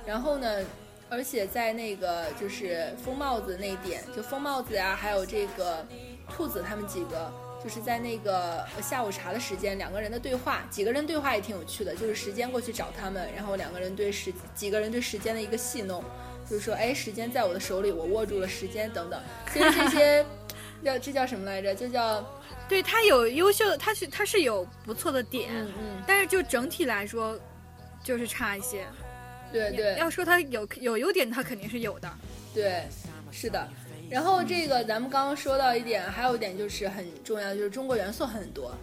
[0.07, 0.62] 然后呢，
[1.09, 5.87] 而且在那个就是疯帽子那点，就疯帽子呀，还有这个
[6.29, 7.33] 兔子他们几个。
[7.62, 11.94] 就是在那个下午茶的时间，两个人的对话，几个人对话也挺有趣的。
[11.94, 16.03] 就是时间过去找他们，然后两个人对时几个人对时间的一个戏弄，
[16.49, 19.20] 就是说，哎，时间在我的手里，我握住了时间等等。
[19.53, 20.25] 其实这些
[20.83, 21.75] 叫这叫什么来着？
[21.75, 22.25] 就叫
[22.66, 27.38] 对他有优秀，他是他是有不错的点，嗯嗯，但是就整体来说
[28.03, 28.87] 就是差一些。
[29.53, 32.09] 对对，要说他有有优点，他肯定是有的。
[32.55, 32.85] 对，
[33.33, 33.68] 是的。
[34.11, 38.75] 然后这个咱们刚刚说到一点，还有一点就是很重要，就是中国元素很多，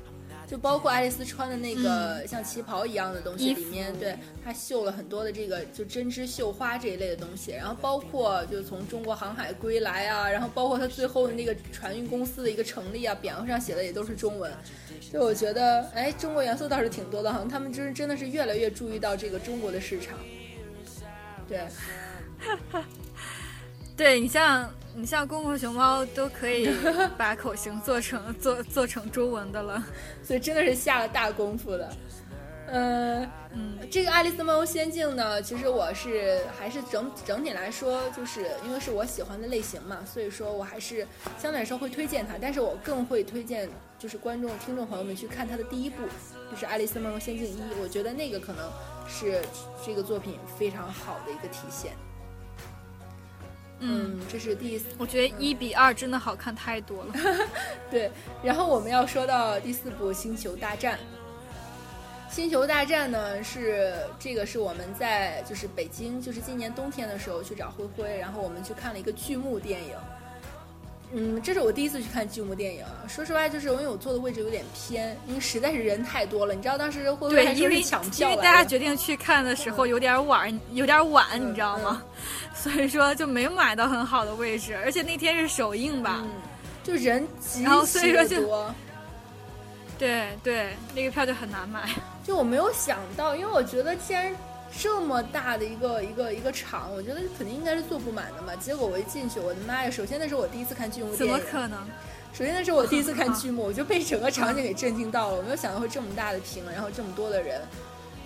[0.50, 7.52] 就包括爱丽丝穿的那个像旗袍一样的东西，里面对她绣了很多的这个就针织绣花这一类的东西。
[7.52, 14.50] 然后包括就从中国航海归来啊，然后包括她最后的那个船运公司的一个成立啊，匾额上写的也都是中文。
[15.12, 20.18] 就我觉得，哎，中国元素倒是挺多的，好像他们就是真的是越来越注意到这个中国的市场。
[21.50, 21.68] 对，
[23.98, 24.72] 对你像。
[25.00, 26.68] 你像功夫熊猫都可以
[27.16, 29.84] 把口型做成做做成中文的了，
[30.24, 31.94] 所以真的是下了大功夫的。
[32.70, 41.08] 嗯嗯，这个《爱丽丝梦游仙境》呢，其实我是还是整整体来说，就是因为是我喜欢的类型嘛，所以说我还是
[41.38, 42.34] 相对来说会推荐它。
[42.42, 45.98] 但是我更会推荐就是观众听众朋友们去看它的第一部，
[46.50, 48.68] 就是《爱丽丝梦游仙境一》，我觉得那个可能
[49.08, 49.44] 是
[49.86, 51.92] 这个作品非常好的一个体现。
[53.80, 57.14] 嗯，这是第，我觉得一比二真的好看太多了。
[57.92, 58.12] 对，
[58.44, 60.98] 然后我们要说到第四部《星球大战》。
[62.36, 69.96] 《星球大战》呢是这个是我们在就是北京，就是今年冬天的时候去找灰灰，然后我们去看了一个剧目电影。
[71.14, 72.84] 嗯，这是我第一次去看剧目电影。
[73.08, 76.54] 说实话，就是因为我坐的位置有点偏，因为实在是人太多了。
[76.54, 78.30] 你知道当时会不会因为抢票？
[78.30, 82.04] 因为大家决定去看的时候有点晚，有点晚，你知道吗？
[82.54, 86.26] 所以说就没买到很好的位置，而且那天是首映吧，
[86.84, 88.74] 就人极其多。
[89.98, 91.90] 对对，那个票就很难买。
[92.26, 94.36] 就我没有想到，因为我觉得既然。
[94.76, 98.56] 这么大的一个一个一个场，我觉得肯定应该是坐不满的嘛。
[98.56, 99.90] 结果我一进去，我的妈呀！
[99.90, 101.80] 首先那是我第一次看剧目电影，怎么可能？
[102.34, 105.38] 首先那是我第一次看剧目， 我就被整个场景给震惊到了。
[105.38, 107.62] 我没有想到会这么大的屏，然后这么多的人，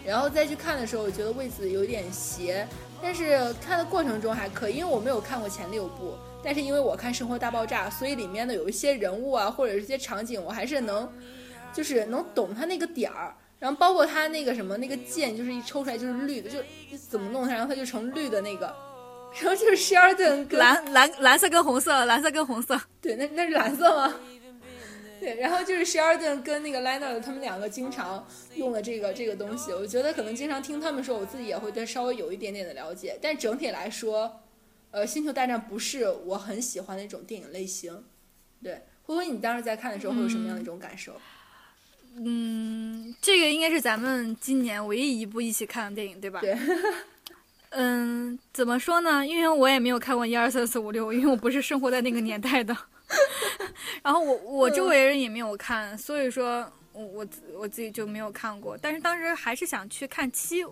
[0.06, 2.68] 然后再去看的时候，我觉得位子有点斜，
[3.02, 11.08] 但是看的过程中还可以，因为我没有看过前六部，但是因为我看《生活大爆炸》，所以里面的有一些人物啊，或者是一些场景，我还是能，
[11.72, 13.34] 就是能懂他那个点儿。
[13.62, 16.58] 然后包括他那个什么那个剑，就是一抽出来就是绿的，就
[17.08, 18.76] 怎么弄它，然后它就成绿的那个。
[19.40, 22.82] 然后就是希尔顿蓝蓝蓝色跟红色，蓝色跟红色。
[23.00, 24.16] 对，那那是蓝色吗？
[25.20, 33.20] 对，然后就是 Sheldon 跟那个莱纳他们两个经常用的这个这个东西，我觉得可能经常听他们说，我自己也会对稍微有一点点的了解。
[33.22, 34.42] 但整体来说，
[34.90, 38.04] 呃，星球大战不是我很喜欢的一种电影类型。
[38.64, 41.14] 对，灰灰，你当时在看的时候会有什么样的一种感受？
[41.14, 41.20] 嗯，
[43.22, 46.40] 这个应该是咱们今年唯一一部一起看的电影，对吧？
[46.42, 46.56] 对。
[47.74, 49.26] 嗯，怎么说呢？
[49.26, 52.76] 因为我也没有看过一二三四五六，因为我不是生活在那个年代的。
[54.04, 57.28] 然后我我周围人也没有看，所以说我我
[57.60, 58.78] 我自己就没有看过。
[58.78, 60.66] 但是当时还是想去看七，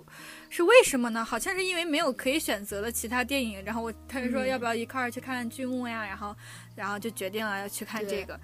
[0.49, 1.23] 是为什么呢？
[1.23, 6.06] 好像是因为没有可以选择的其他电影，然后我他就说要不要一块儿去看剧目呀？
[6.06, 6.36] 然后
[6.75, 8.38] 然后就决定了要去看这个。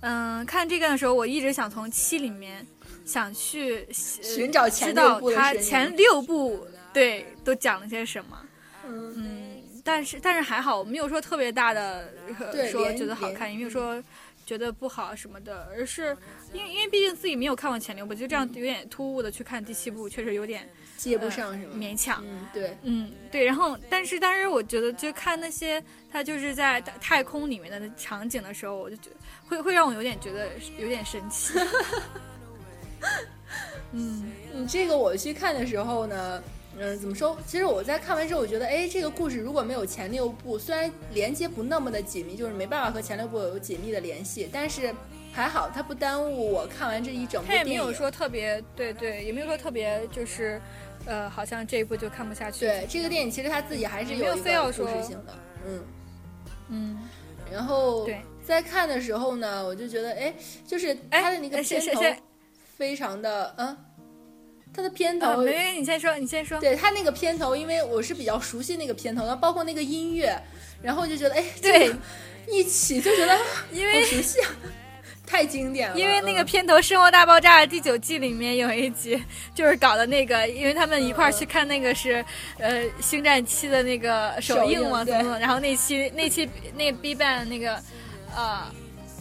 [0.00, 2.64] 嗯，看这个的时候，我一直想从七里面
[3.04, 8.38] 想去寻找前六部他前六部对都讲了些什么。
[8.86, 12.08] 嗯，但是但是还好，没有说特别大的
[12.70, 14.02] 说觉得好看，也没有说
[14.44, 16.16] 觉得不好什么的，而是
[16.52, 21.74] 因为因为毕竟自己没有看过前六部，就这样有点突兀的去看第七部，确实有点接不上，是吗？
[21.76, 22.22] 勉强。
[22.24, 23.44] 嗯，对，嗯对。
[23.44, 25.82] 然后，但是但是我觉得，就看那些
[26.12, 29.16] 他就是在太空里面的场景的时候，我就觉得
[29.48, 31.58] 会会让我有点觉得有点生气。
[33.92, 36.42] 嗯，你这个我去看的时候呢，
[36.78, 37.36] 嗯，怎么说？
[37.46, 44.94] 其实我在看完之后，我觉得，哎，这个故事如果没有前六部，虽然连接不那么的紧密，就是没办法和前六部有紧密的联系，但是
[45.32, 47.64] 还好，它不耽误我看完这一整部电影。
[47.64, 50.60] 它也没有说特别，对对，也没有说特别，就是，
[51.06, 52.66] 呃，好像这一部就看不下去。
[52.66, 55.34] 对，这个电影其实他自己还是有一个故事性的，
[55.66, 55.84] 嗯
[56.68, 56.98] 嗯。
[57.50, 60.32] 然后对，在看的时候呢，我就觉得，哎，
[60.66, 62.02] 就是他的那个片头。
[62.76, 63.74] 非常的嗯，
[64.74, 66.60] 他的片头，没，你先说，你先说。
[66.60, 70.38] 对他那个片头，因为我是比较熟悉那个片头，然后包括那个音乐，
[70.82, 71.90] 然后就觉得哎，对，
[72.46, 73.34] 一起就觉得
[73.72, 74.50] 因为熟悉啊，
[75.26, 75.98] 太经典了。
[75.98, 82.22] 因为那个片头《生活大爆炸》第九季里面有一集，就是搞的那个，因为他们一块儿去看那个是
[82.58, 87.82] 呃《星战七》的那个首映嘛，怎么怎么，然后那期那期那 B 站那个
[88.36, 88.62] 呃。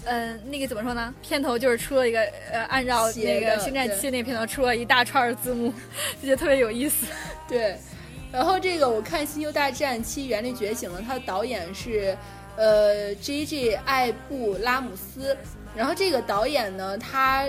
[0.07, 1.11] 嗯，那个怎么说呢？
[1.23, 5.73] 片头就是出了一个呃，按照那个《星战七》那片头出了一大串的字幕，
[6.21, 7.07] 就觉得特别有意思。
[7.49, 7.75] 对，
[8.31, 12.15] 然后这个我看《星球大战七：原力觉醒》了，它的导演是
[12.55, 13.73] 呃 J.J.
[13.83, 15.35] 艾布拉姆斯。
[15.75, 17.45] 然后这个导演呢，他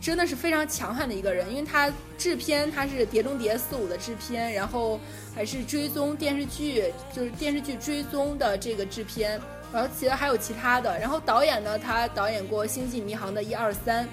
[0.00, 5.00] 真的是非常强悍的一个人，因为他制片他是《碟中谍四五》的制片，然后
[5.34, 9.40] 还是追踪电视剧，就是电视剧追踪的这个制片。
[9.72, 14.08] 然后其实还有其他的，然后导演呢，他导演过《星际迷航》的一二三，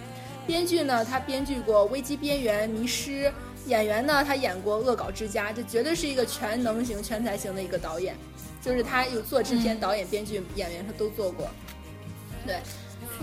[0.45, 3.27] 编剧呢，他编剧过《危机边缘》《迷失》，
[3.67, 8.15] 演员呢，他演过《恶搞之家》，这绝对是一个全能型、全才型的一个导演，
[8.61, 11.47] 就是他有做制片、导演、编剧、演员，他都做过。
[12.45, 12.57] 对，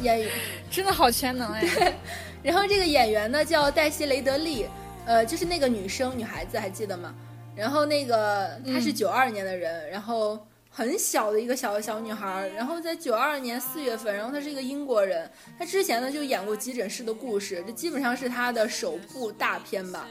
[0.01, 0.31] 演员
[0.71, 1.61] 真的好全能哎。
[1.77, 1.95] 对，
[2.43, 4.67] 然后这个演员呢叫黛西·雷德利，
[5.05, 7.15] 呃，就是那个女生、女孩子，还记得吗？
[7.55, 10.39] 然后那个她是九二年的人，然后。
[10.81, 20.09] 很小的一个小小女孩，然后在九二年四月份，然后她是一个英国人，她之前呢就演过《急诊室的故事》，这基本上是她的首部大片吧。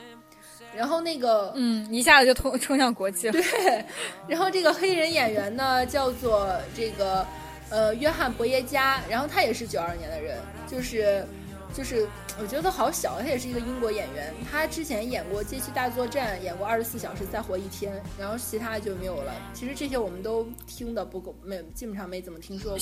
[0.75, 3.33] 然后那个，嗯，一下子就冲冲向国际了。
[3.33, 3.83] 对，
[4.27, 7.25] 然后这个黑人演员呢叫做这个
[7.71, 11.25] 呃约翰伯耶加，然后他也是九二年的人，就是。
[11.73, 12.07] 就是
[12.41, 14.33] 我觉得他好小，他也是一个英国演员。
[14.51, 19.33] 他之前演过《街区大作战》，演过《二十四小时再活一天》，然后其他就没有了。
[19.53, 22.81] 其实这些我们都听的不够，没基本上没怎么听说过。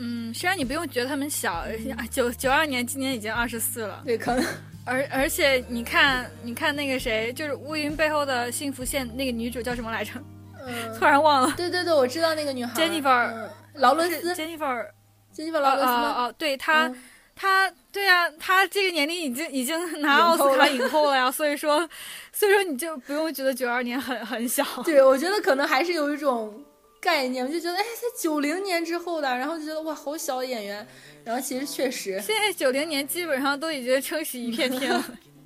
[0.00, 1.64] 嗯，虽然你不用觉得他们小，
[2.10, 4.02] 九九二年，今年已经二十四了。
[4.04, 4.44] 对，可能。
[4.84, 10.12] 而而且你看，你看那个谁，就是《乌云背后的幸福线》那个女主叫什么来着？
[10.66, 11.54] 嗯， 突然忘了。
[11.56, 12.80] 对对对，我知道那个女孩。
[12.80, 14.34] Jennifer，劳伦斯。
[14.34, 14.86] Jennifer。
[15.38, 16.92] 杰尼弗劳伦斯对他，
[17.36, 21.88] 他对啊，他这个年龄已经已经拿奥斯卡影后了呀，所以说，
[22.32, 24.64] 所以说你就不用觉得九二年很很小。
[24.84, 26.52] 对，我觉得可能还是有一种
[27.00, 30.84] 概念，我就觉得哎，他九零年之后的，然后就觉得哇，好小的演员，
[31.22, 35.04] 然后其实确实，现在九零年基本上都已经撑起一片天了。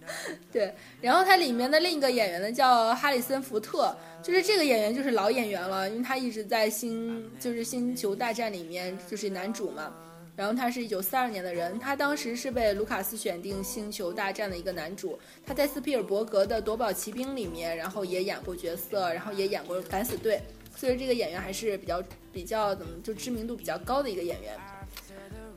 [0.53, 3.97] 对，然后它里面的另一个演员呢叫哈里森福特。
[4.23, 9.93] 就是这个演员就是老演员了，因为他一直在星就是星球大战里面就是男主嘛。
[10.37, 15.19] 然后他是一九四二年的人，他当时是被卢卡斯选定星球大战的一个男主。
[15.45, 20.41] 他在斯皮尔伯格的夺宝奇兵里面，然后也演过角色，然后也演过敢死队，
[20.77, 24.57] 所以这个演员还是比较比较怎么就知名度比较高的一个演员。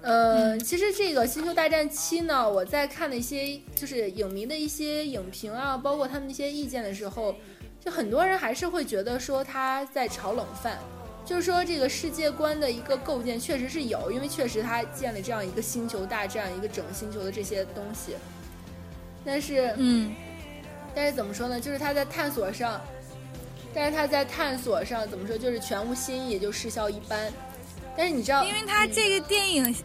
[0.06, 7.36] 呃，其实这个星球大战七呢，我在看的一些就是影迷的一些影评啊，包括他们一些意见的时候。
[7.84, 10.80] 就很多人还是会觉得说他在炒冷饭，
[11.24, 18.15] 就是说这个世界观的一个构建确实是有，因为确实他建了这样一个星球大战，一个整星球的这些东西。
[19.24, 20.15] 但是，嗯，
[20.96, 21.62] 但是怎么说呢？
[21.62, 22.82] 就是他在探索上，
[23.72, 25.38] 但是他在探索上怎么说？
[25.38, 27.32] 就是全无新意，就视效一般。
[27.96, 29.76] 但是你知道，因为他这个电影，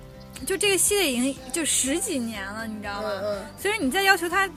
[0.46, 3.08] 就这个系列已经就十几年了，你知道吗？
[3.22, 3.42] 嗯。
[3.58, 4.48] 所以你再要求他。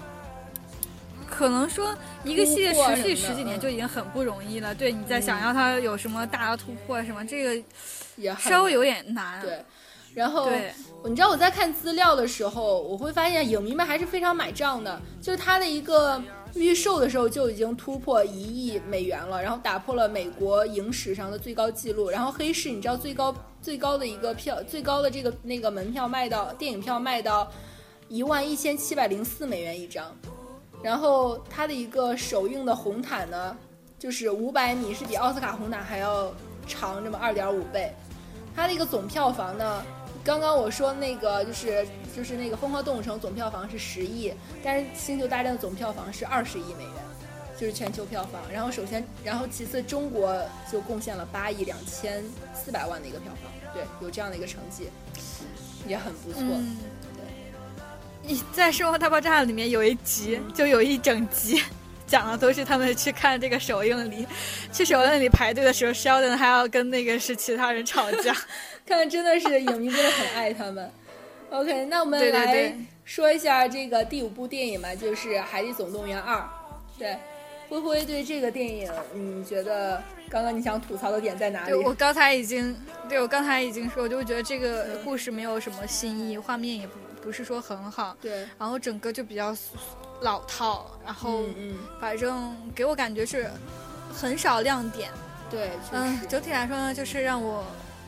[1.29, 7.63] 可能说一个系列持续十几年就已经很不容易了，对你再想要他有什么大的突破什么，这个
[8.17, 9.41] 也稍微有点难。
[9.41, 9.65] 对，
[10.13, 10.47] 然后
[11.05, 16.21] 你知道我在看资料的时候，我会发现影迷们还是非常买账的，就是他的一个
[16.55, 22.09] 预售的时候就已经突破一亿美元了，然后打破了美国影史上的最高纪录。
[22.09, 27.51] 然后黑市你知道最高最高的一个票最高的这个那个门票卖到电影票卖到
[28.07, 30.15] 一万一千七百零四美元一张。
[30.83, 33.57] 然后它的一个首映的红毯呢，
[33.97, 36.32] 就是五百米，是比奥斯卡红毯还要
[36.67, 37.91] 长这么二点五倍。
[38.55, 39.84] 它的一个总票房呢，
[40.23, 44.32] 刚刚我说那个就是就是那个《疯狂动物城》总票房是十亿，
[44.64, 46.93] 但是《星球大战》的总票房是二十亿美元，
[47.59, 48.41] 就是全球票房。
[48.51, 50.39] 然后首先，然后其次，中国
[50.72, 54.89] 就贡献了八亿两千四百万的一个票房，对，有这样的一个成绩，
[55.88, 56.41] 也很不错。
[56.41, 57.24] 对，
[58.24, 61.61] 你在《生活大爆炸》里面有一集，就有一整集。
[62.05, 64.28] 讲的都是他们去看这个首映礼，
[64.72, 68.36] 去首映礼排队的时候，Sheldon 还要跟那个是其他人吵架，
[68.86, 70.91] 看真的是影迷真的很爱他们。
[71.54, 72.76] OK，那我们来
[73.06, 76.38] 说一下这个第五部电影吧，就是《海底总动员二》。
[76.97, 77.16] 对，
[77.70, 81.74] 灰灰对这个电影，你觉得刚刚你想吐槽的点在哪里？
[81.76, 82.76] 我刚才已经，
[83.08, 89.56] 对我刚才已经说，我就觉得这个故事没有什么新意，画面也不不是说很好，对，然后整个就比较。
[90.22, 91.43] 老套，然后
[91.99, 93.51] 反正给我感觉是
[94.10, 95.10] 很少亮点。
[95.49, 97.66] 对，嗯，整体来说呢，就是让我，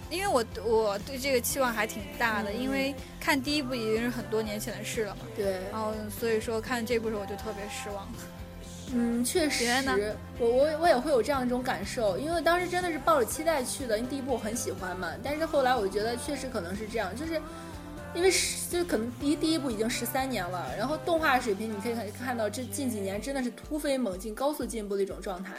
[0.10, 5.22] 因为我我对这个期望还挺大的，因为看第一部已经是很多年前的事了嘛。
[5.36, 8.08] 对，然后所以说看这部时候我就特别失望。
[8.93, 9.66] 嗯，确实，
[10.38, 15.12] 我我我也会有这样一种感受，因为当时真的是抱着期待去的，因为第一部我很喜欢嘛。
[15.24, 17.41] 但是后来我觉得确实可能是这样，就是。
[18.14, 25.51] 因为是就是可能第第一部已经十三年了，然后动画水平你可以看看到这近几年真的是突飞猛进、高速进步的一种状态。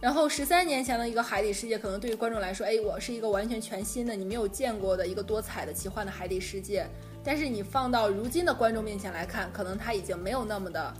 [0.00, 6.86] 然后十三年前的一个海底世界，可能对于观众来说，哎，我是一个完全全新的、你没有见过的一个多彩的奇幻的海底世界。
[7.24, 10.92] 但是你放到如今的观众面前来看，可能它已经没有那么的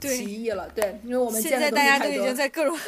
[0.00, 0.68] 奇异了。
[0.68, 2.78] 对，因为我们现在大家都已经在各种。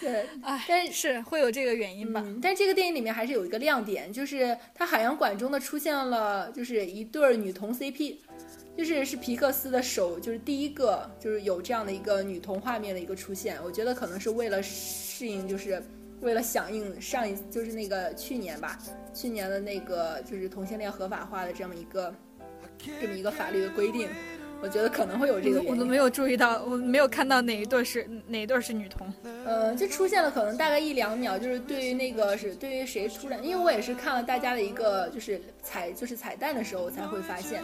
[0.00, 0.26] 对，
[0.66, 2.24] 但是会有这个原因吧？
[2.42, 8.16] 但这个电影里面还是有一个亮点，就是它海洋馆中呢出现了，就是一对女童 CP，
[8.76, 13.58] 就是是皮克斯的手，就是第一个就是有这样的一个女童画面的一个出现。
[13.64, 15.82] 我觉得可能是为了适应，就是
[16.20, 18.78] 为了响应上一就是那个去年吧，
[19.14, 22.14] 去年的那个就是同性恋合法化的这么一个
[23.00, 24.08] 这么一个法律的规定。
[24.62, 29.12] 我觉得可能会有这个，我都没有注意到，我没有看到哪一对是哪一对是女童。
[29.44, 37.62] 呃，就出现了可能大概一两秒，就是对于那个是对于谁突然，因为我也是看了大家的一个就是彩就是彩蛋的时候我才会发现。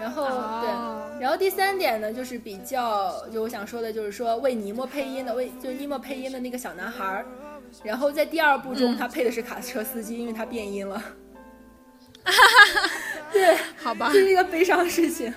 [0.00, 0.26] 然后
[0.60, 7.26] 对，然后第三点呢，就是比较就我想说的就是说为尼莫配音的为就尼莫配音的那个小男孩儿，
[7.82, 11.02] 然后在第二部中他配的是卡车司机，因为他变音了。
[12.24, 12.90] 哈哈哈，
[13.32, 15.32] 对， 好吧，这是一个悲伤的事情。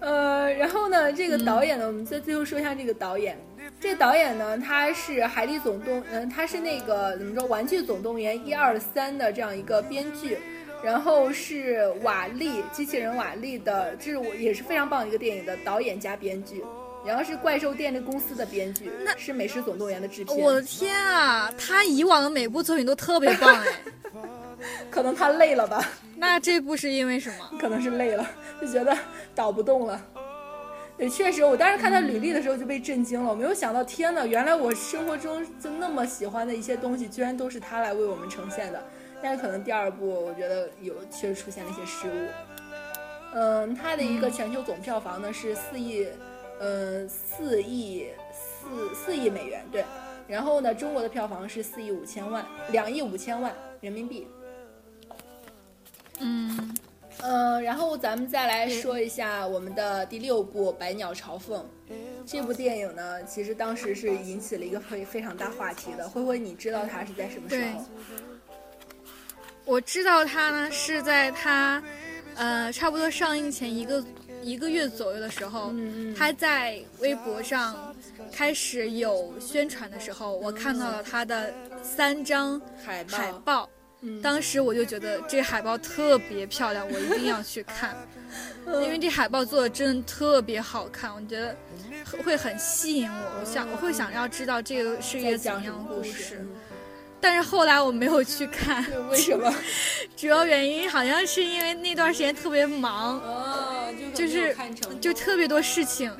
[0.00, 3.38] 呃，然后呢，这个导演呢，我们再最后说一下这个导演。
[3.80, 10.38] 这个导演呢，他是《海底总动》嗯，他是那个怎么说，《玩具总动员》一二三的这样一个编剧，
[10.82, 16.64] 然后是瓦力机器人瓦力的，这是我也是非常棒的一个电影的导演加编剧，
[17.06, 20.36] 然后是怪兽电力公司的编剧，那是《美食总动员》的制片。
[20.36, 23.66] 我的天啊，他以往的每部作品都特别棒哎，
[24.90, 25.88] 可能他累了吧？
[26.16, 27.58] 那这部是因为什么？
[27.60, 28.28] 可能是累了，
[28.60, 28.96] 就觉得。
[29.34, 29.98] 导不动了，
[30.98, 33.30] 也，确实，我当时看他履历的时候就被震惊了。
[33.30, 38.82] 我没有想到，天呐，原来我生活中就那么喜欢的一些东西，居然都是他来为我们呈现的。
[39.22, 42.26] 但是可能第二部，我觉得有确实出现了一些失误。
[43.34, 46.06] 嗯，它的一个全球总票房呢是四亿，
[46.60, 49.84] 嗯，四亿四四亿美元，对。
[50.28, 54.26] 然后呢，中国的票房是四亿五千万，两亿五千万人民币。
[56.18, 56.74] 嗯。
[57.20, 61.62] 嗯，然后咱们再来说一下我们的第六部《百鸟朝凤》。
[62.24, 66.08] 这部电影呢，其实当时是引起了一个非非常大话题的。
[66.08, 67.84] 灰灰，你知道它是在什么时候？
[69.64, 71.82] 我知道他呢是在他，
[72.34, 74.04] 呃，差不多上映前一个
[74.42, 75.72] 一个月左右的时候，
[76.16, 77.94] 他在微博上
[78.32, 83.04] 开始有宣传的时候，我看到了他的三张海
[83.44, 83.68] 报。
[84.20, 87.96] 当时我就觉得这海报特别漂亮，我一定要去看，
[88.66, 91.56] 因为这海报做的真的特别好看，我觉得
[92.24, 93.40] 会很吸引我。
[93.40, 96.44] 我想我会想要知道这个是一个怎样的故事，
[97.22, 99.54] 但是后来我没有去看， 为什么？
[100.16, 104.54] 主要原因好像是因为那段时间特别忙，哦就是
[105.00, 106.12] 就特别多事情。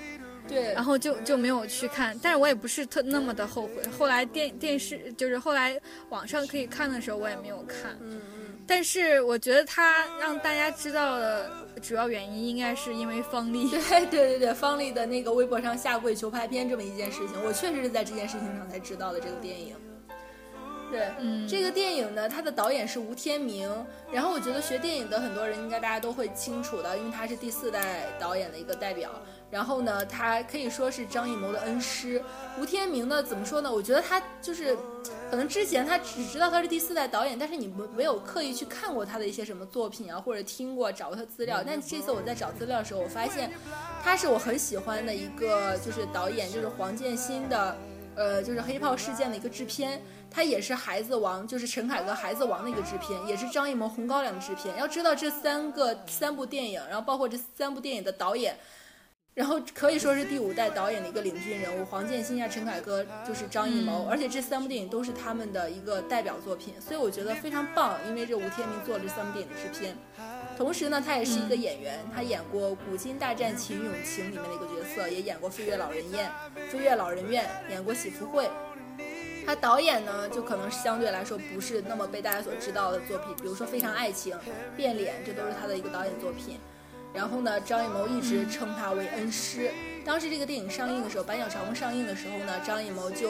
[0.48, 3.82] 对，然后就就没有去看，但是我也不是特那么的后悔。
[3.98, 5.80] 后来电电视就是后来
[6.11, 7.96] 网上可以看的时候，我也没有看。
[8.00, 8.59] 嗯嗯。
[8.66, 11.50] 但是我觉得他让大家知道的
[11.80, 13.68] 主要原因，应该是因为方丽。
[13.70, 19.74] 对对对对，方丽的那个微博上下跪求拍片这么一件事情，我确实是在这件事情上才知道的这个电影。
[20.93, 23.68] 对，嗯，这个电影呢，它的导演是吴天明。
[24.12, 29.11] 然后我觉得学电影的很多人应该大家都会清楚的，因为他是第四代导演的一个代表。
[29.51, 32.22] 然后呢，他可以说是张艺谋的恩师。
[32.59, 33.72] 吴天明呢，怎么说呢？
[33.72, 34.76] 我觉得他就是
[35.30, 41.62] 可能之前他只知道他是第四代导演，但是你没没有刻意去看过他的一些什么作品啊，或者听过找过他资料。
[41.66, 43.51] 但这次我在找资料的时候，我发现
[44.03, 47.76] 他是我很喜欢的一个就是导演，就是黄建新的，
[48.14, 50.03] 呃，就是黑炮事件的一个制片。
[50.32, 54.74] 他也是《孩子王》，就是陈凯歌《孩子王》的一个制片，也是张艺谋《红高粱》的制片。
[54.78, 58.56] 要知道这三个三部电影，然后包括这三部电影的导演。
[59.34, 67.98] 然后可以说是第五代导演的一个领军人物，黄建新啊、陈凯歌就是张艺谋，而且这三部电影都是他们的一个代表作品，所以我觉得非常棒。
[68.06, 69.96] 因为这吴天明做了这三部电影的制片，
[70.54, 76.30] 同时呢，他也是一个演员，他演过《古今大战秦俑情》里面的一个角色，也演过《飞越老人院》，
[76.70, 78.44] 《飞越老人院》演过《喜福会》。
[79.45, 84.34] 他导演呢，就可能相对来说不是那么被大家所知道的作品，比如说《非常爱情》
[84.76, 86.59] 《变脸》，这都是他的一个导演作品。
[87.12, 89.70] 然后呢，张艺谋一直称他为恩师。
[90.05, 93.28] 当时这个电影上映的时候，《百鸟朝凤》上映的时候呢，张艺谋就，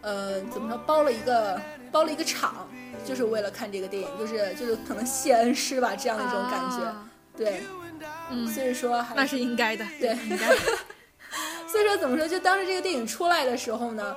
[0.00, 1.60] 呃，怎么说，包了一个
[1.92, 2.66] 包了一个场，
[3.04, 6.94] 就是为了看这个电影，就是就是可能谢恩师吧，这样的一种感觉。
[7.36, 7.62] 对，
[8.30, 10.46] 嗯，所以说那是应该的，对，应该。
[11.68, 14.16] 所以说怎么说，就当时这个电影出来的时候呢。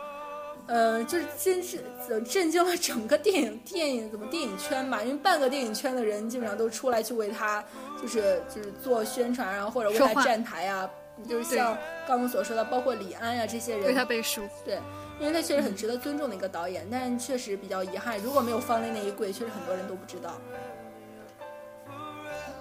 [0.68, 1.84] 嗯，就是真是
[2.26, 7.62] 震惊了整个电影电影怎么电影圈吧，因为半个电影圈的人基本上都出来去为他，
[8.02, 10.90] 就是就是做宣传啊，或者为他站台啊，
[11.28, 14.42] 就是像刚刚所说的，包括李安呀这些人为他背书。
[14.64, 14.80] 对，
[15.20, 20.40] 因为他确实很值得尊重的一个导演，但确实比较遗憾，如果没有方力那一跪，确实很多人都不知道。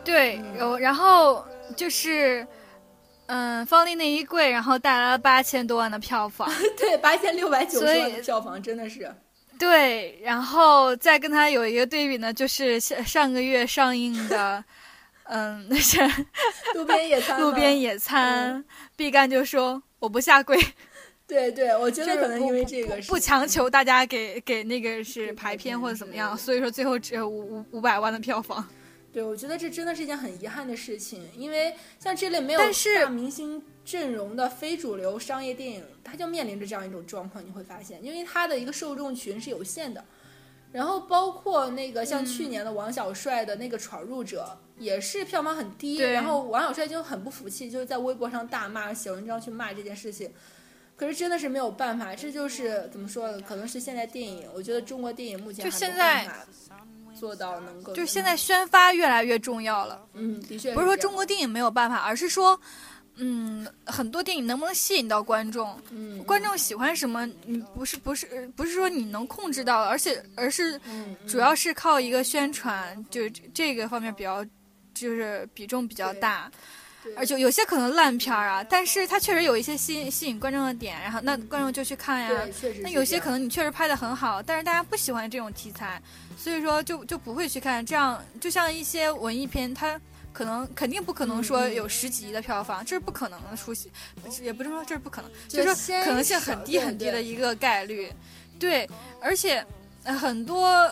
[0.03, 1.45] 对，有然后
[1.77, 2.45] 就是。
[3.27, 9.11] 嗯，方丽那一跪，然后带来了八千多万的票房， 对，八千六百九十万的票房，真的是。
[9.59, 14.63] 对，然后再跟他有一个对比呢，就是上上个月上映的，
[15.25, 15.99] 嗯，那是
[16.75, 17.41] 路边野餐。
[17.41, 18.65] 路边野餐，
[18.97, 20.59] 毕赣就说我不下跪。
[21.29, 28.69] 对对，我觉得可能因为这个不强求大家给给那个是排片或者怎么样，所以说最后只有五五五百万的票房。
[29.13, 37.45] 对，我觉得这真的是一件很遗憾的事情，因为像这类没有大明星阵容的非主流商业电影，它就面临着这样一种状况。
[37.45, 40.03] 你会发现，因为它的一个受众群是有限的，
[40.73, 50.33] 然后包括那个像去年的王小帅的那个《闯入者》，也是票房很低，然后王小帅就很不服气，就是在微博上大骂、写文章去骂这件事情。
[50.97, 53.41] 可是真的是没有办法，这就是怎么说呢？
[53.47, 56.27] 可能是现在电影，我觉得中国电影目前就现在。
[57.23, 60.05] 做到能够，就是现在宣发越来越重要了。
[60.15, 62.61] 嗯，的确，不是说中国电影没有办法，而是说，
[63.15, 65.81] 嗯，很多电影能不能吸引到观众？
[65.91, 67.25] 嗯，观众喜欢什么？
[67.47, 70.81] 你不是不是不是说你能控制到，而且而是
[71.29, 73.21] 主要是靠一个宣传，就
[73.55, 74.45] 这个方面比较，
[74.93, 76.51] 就是比重比较大。
[77.17, 82.31] 而且有些可能烂片儿啊，但是它确实有一些吸引吸引观众的点，然后那观众就去看呀。
[82.81, 86.01] 那有些可能你确实拍的很好，但是大家不喜欢这种题材，
[86.39, 87.85] 所以说就就不会去看。
[87.85, 90.01] 这样就像一些文艺片，它
[90.33, 93.91] 可能肯定不可能说有十几亿的票房，这是不可能的出息，
[94.41, 98.13] 也不是说这是不可能，就是说可能性很低很低的一个概率。
[98.59, 98.89] 对，
[99.21, 99.65] 而且
[100.05, 100.91] 很多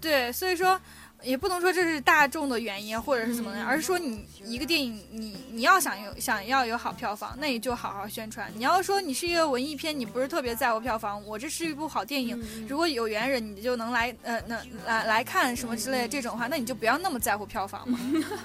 [0.00, 0.80] 对，所以说。
[1.22, 8.50] 也不能说这是大众的原因或者是怎么样，而是说你一个电影，你你要想有想要有好票房，那你就好好宣传。
[8.54, 17.98] 你要说你是一个文艺片，你不是特别在乎票房，我这是一部好电影，如果有缘人你就能来呃能来来看什么之类的这种话，那你就不要那么在乎票房嘛。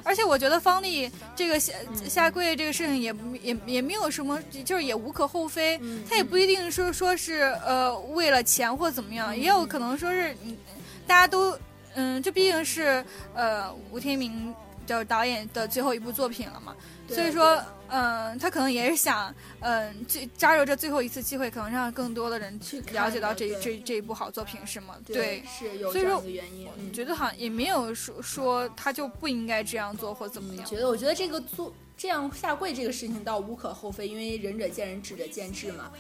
[0.04, 1.74] 而且我觉得方丽这个下
[2.08, 10.58] 下跪这个事情也也也没有什么，就是也无可厚非，他也不一定说说是呃为了钱或怎么样，也有可能说是你
[11.08, 11.58] 大家都。
[11.96, 14.54] 嗯，这毕竟是呃吴天明
[14.86, 16.76] 就是导演的最后一部作品了嘛，
[17.10, 24.96] 所以说，嗯，他可能也是想，嗯，这抓住这最后一次机会，可能让更多的人去了解到这这这一部好作品，是吗？
[25.06, 26.70] 对，是有这样的原因。
[26.94, 30.66] 觉得好像也没有说说他就不应该这样做或怎么样。
[30.66, 35.92] 觉得我觉得这个做这样下跪这个事情倒无可厚非，因为仁者见仁，智者见智嘛。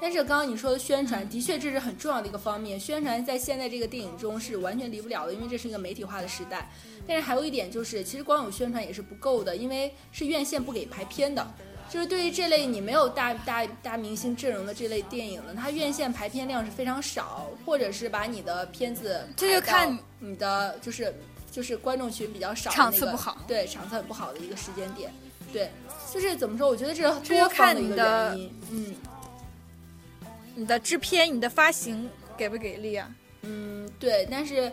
[0.00, 2.78] 但是刚刚你说的宣传，的确这是很重要的一个方面。
[2.78, 6.68] 宣传在现在这个电影中是完全离不了的，因为这是一个媒体化的时代。
[7.06, 11.46] 但是还有一点就是，其实光有宣传也是不够的，因为是院线不给排片的。
[11.88, 21.14] 就是对于这类你没有大大大明星阵容的这类电影呢，它院线排片量是非常少，或者是把你的片子这就看你的就是
[21.52, 25.12] 就是观众群比较少，场次不好，对场次很不好的一个时间点。
[25.54, 25.70] 对，
[26.12, 26.68] 就是怎么说？
[26.68, 28.38] 我觉得这这就看你的
[28.70, 28.94] 嗯。
[30.56, 33.10] 你的制片、你的发行给不给力啊？
[33.42, 34.70] 嗯，对，但是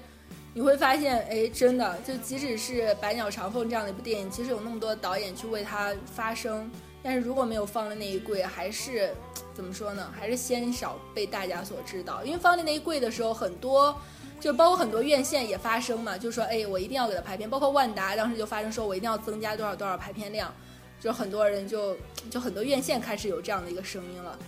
[0.53, 6.69] 你会发现，哎，真的，就即使是《百鸟朝凤》这样的一部电影，其实有那么多导演去为它发声，
[7.01, 9.11] 但是如果没有放在那一跪，还是
[9.55, 10.07] 怎么说呢？
[10.15, 12.23] 还是鲜少被大家所知道。
[12.23, 13.99] 因为放在那一跪的时候，很多
[14.39, 17.49] 就包括很多院线也发声嘛，就说，哎，我一定要给他排片。
[17.49, 20.53] 包括万达当时就发声说，我一定要增加多少多少排片量，
[21.01, 21.97] 就很多人就
[22.29, 24.39] 就很多院线开始有这样的一个声音了。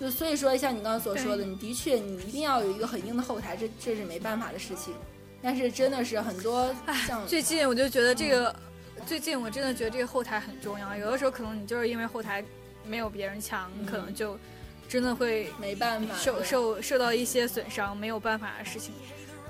[0.00, 4.94] 就所以说，像你刚刚所说的，你的确你一定要有一个很硬的后台，这这是没办法的事情。
[5.42, 6.74] 但是真的是很多，
[7.06, 8.56] 像最近我就觉得这个，
[9.06, 10.96] 最近我真的觉得这个后台很重要。
[10.96, 12.42] 有的时候可能你就是因为后台
[12.86, 14.38] 没有别人强，可能就
[14.88, 18.94] 真的会没办法受受受到一些损伤，没有办法的事情。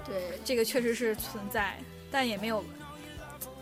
[0.05, 1.79] 对，这个确实是存在，
[2.11, 2.65] 但也没有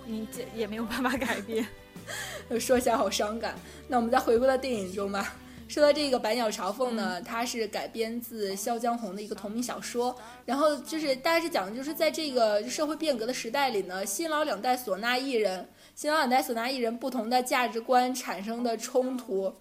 [0.06, 1.66] 你也没有办法改变。
[2.58, 3.54] 说起来好伤感。
[3.88, 5.36] 那我们再回归到电影中吧。
[5.68, 19.52] 说到这个《百鸟朝凤》呢，它是改编自萧江红的一个同名小说，然后就是大概是讲的就是在这个社会变革的时代里呢，新老两代唢呐艺人，新老两代唢呐艺人不同的价值观产生的冲突，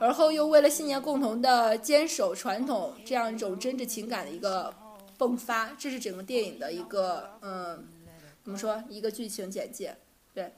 [0.00, 4.74] 而后又为了信念共同的坚守传统，这样一种真挚情感的一个
[5.16, 7.86] 迸发，这是整个电影的一个嗯，
[8.42, 9.96] 怎么说一个剧情简介，
[10.34, 10.52] 对，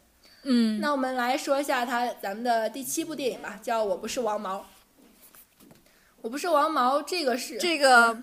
[0.45, 4.61] 嗯，那我们来说一下他咱们的第七部电影吧，叫《我不是王毛》。
[6.21, 8.23] 我不是王毛，这个是这个。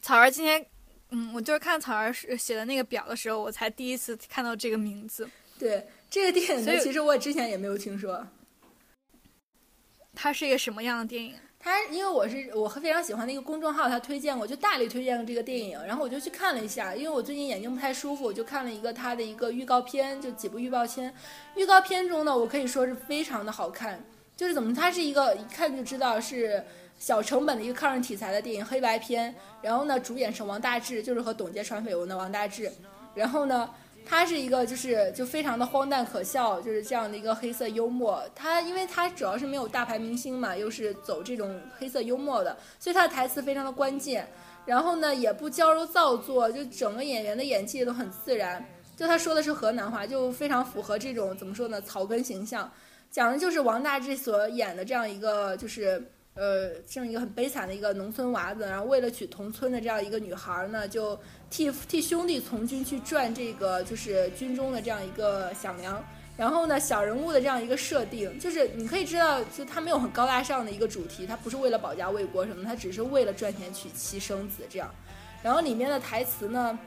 [0.00, 0.64] 草儿今天，
[1.10, 5.28] 嗯，我就是看草儿写的那个表的时候，我才第一次看到这个名字。
[5.58, 8.26] 对这个电影，其实我之前也没有听说。
[10.14, 11.34] 它是一个什么样的电影？
[11.60, 16.94] 他因为我是我非常喜欢的一个公众号，他推荐我，就大力推荐了这个电影，然后我就去看了一下。
[16.94, 21.12] 因为我最近眼睛不太舒服，我就看了一个他的一个预告片，就几部预告片。
[21.56, 24.02] 预告片中呢，我可以说是非常的好看。
[24.36, 26.64] 就是怎么，它是一个一看就知道是
[26.96, 29.34] 小成本的一个抗日题材的电影，黑白片。
[29.60, 32.70] 然后呢，主演是王大治，就是和董洁传绯闻的王大治。
[33.16, 33.68] 然后呢，
[34.08, 38.24] 他是一个就是就非常的荒诞可笑，就是这样的一个黑色幽默。
[38.34, 44.26] 他因为他主要是没有大牌明星嘛，又是走这种黑色幽默的，所以他的台词非常的关键。
[44.64, 48.64] 然后呢，也不娇柔造作，就整个演员的演技都很自然。
[48.96, 52.70] 就他说的是河南话，就非常符合这种怎么说呢，草根形象。
[53.10, 56.02] 讲的就是王大治所演的这样一个，就是
[56.34, 61.18] 呃，这样一个很悲惨的一个农村娃子，然后为了娶同村的这样一个女孩呢，就
[61.50, 66.04] 替替兄弟从军去赚这个就是军中的这样一个饷粮。
[66.36, 74.88] 然后呢，小人物的这样一个设定，就是你可以知道，就他没有很高大上的一个主题，他不是为了保家卫国什么，他只是为了赚钱娶妻生子这样。
[75.42, 76.78] 然后里面的台词呢，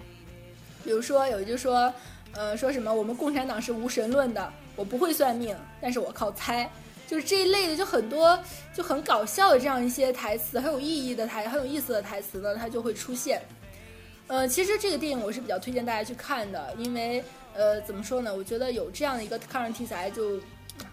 [0.86, 1.94] 比如说有一句说，
[2.34, 4.54] 呃，说什么我们共产党是无神论的。
[4.78, 6.72] 我不会算命，但是我靠猜，
[7.06, 8.40] 就是这一类的，就很多
[8.74, 13.42] 就很搞笑的这样一些台词，很有意义的台，很有意思的台词呢，它就会出现。
[14.32, 17.22] 呃，其实这个电影我是比较推荐大家去看的，因为
[17.54, 18.34] 呃，怎么说呢？
[18.34, 20.40] 我觉得有这样的一个抗日题材，就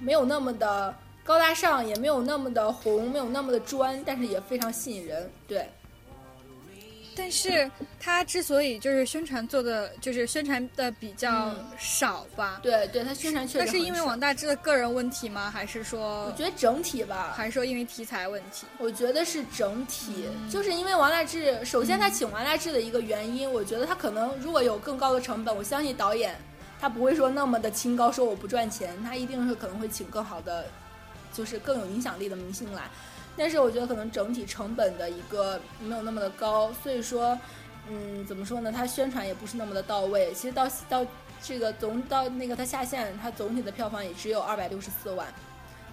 [0.00, 5.68] 没有那么的高大上，也没有那么的红，没有那么的专，但是也非常吸引人，对。
[7.18, 12.60] 但是他之所以就是宣传做的就是宣传的比较少吧？
[12.62, 13.64] 对，对他宣传确实。
[13.64, 15.50] 那是因为王大治的个人问题吗？
[15.50, 16.26] 还是说？
[16.26, 17.34] 我觉得整体吧。
[17.36, 18.66] 还是说因为题材问题？
[18.78, 21.62] 我觉得是整体，就是因为王大治。
[21.64, 26.36] 首先，他请王大治的一个原因，我觉得他可能如果有更高的成本，我相信导演
[26.80, 30.66] 他不会说那么的清高，说我不赚钱，他一定是可能会请更好的，
[31.32, 32.84] 就是更有影响力的明星来。
[33.38, 37.38] 但是我觉得可能整体成本的一个没有那么的高，所以说，
[37.88, 38.72] 嗯，怎么说呢？
[38.72, 40.34] 它宣传也不是那么的到位。
[40.34, 41.06] 其实到到
[41.40, 45.32] 这个总到那个它下线，它总体的票房也只有二百六十四万，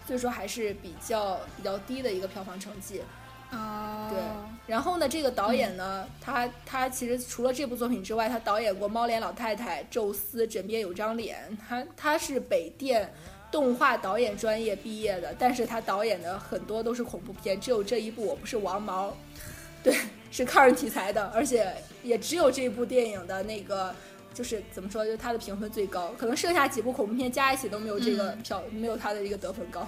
[0.07, 3.03] 所以说还是比较比较低的一个票房成绩。
[3.51, 4.19] 哦，对。
[4.65, 11.37] 然后呢，这个导演呢，他他其实除了这部作品之外，他导演过《猫脸老太太》《宙斯》《枕边有张脸》，
[11.69, 13.13] 他他是北电。
[13.51, 19.09] 动画导演专业毕业的，但是他导演的很多都是恐怖片，只有这一部《我不是王毛》，
[19.83, 19.95] 对，
[20.31, 21.73] 是抗日题材的，而且
[22.03, 23.93] 也只有这一部电影的那个，
[24.33, 29.87] 就是怎么说，就他的评分最高，可能剩下几部恐怖片加一起都没有这个票，没有他的一个得分高，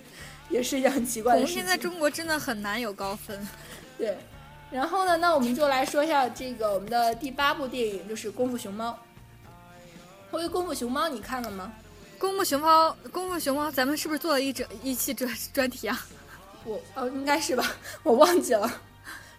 [0.50, 1.56] 也是一件很奇怪的事情。
[1.56, 3.48] 现在中国真的很难有高分，
[3.98, 4.16] 对。
[4.70, 8.90] 然后呢，那我们就来说一下这个我们的第八部电影，就是《功夫熊猫》。
[10.30, 11.72] 关于《功夫熊猫》，你看了吗？
[12.18, 16.06] 功夫熊猫，功夫熊猫，咱们是不是做了一整一期专专题啊？
[16.64, 17.64] 我哦，应该是吧，
[18.02, 18.70] 我忘记了，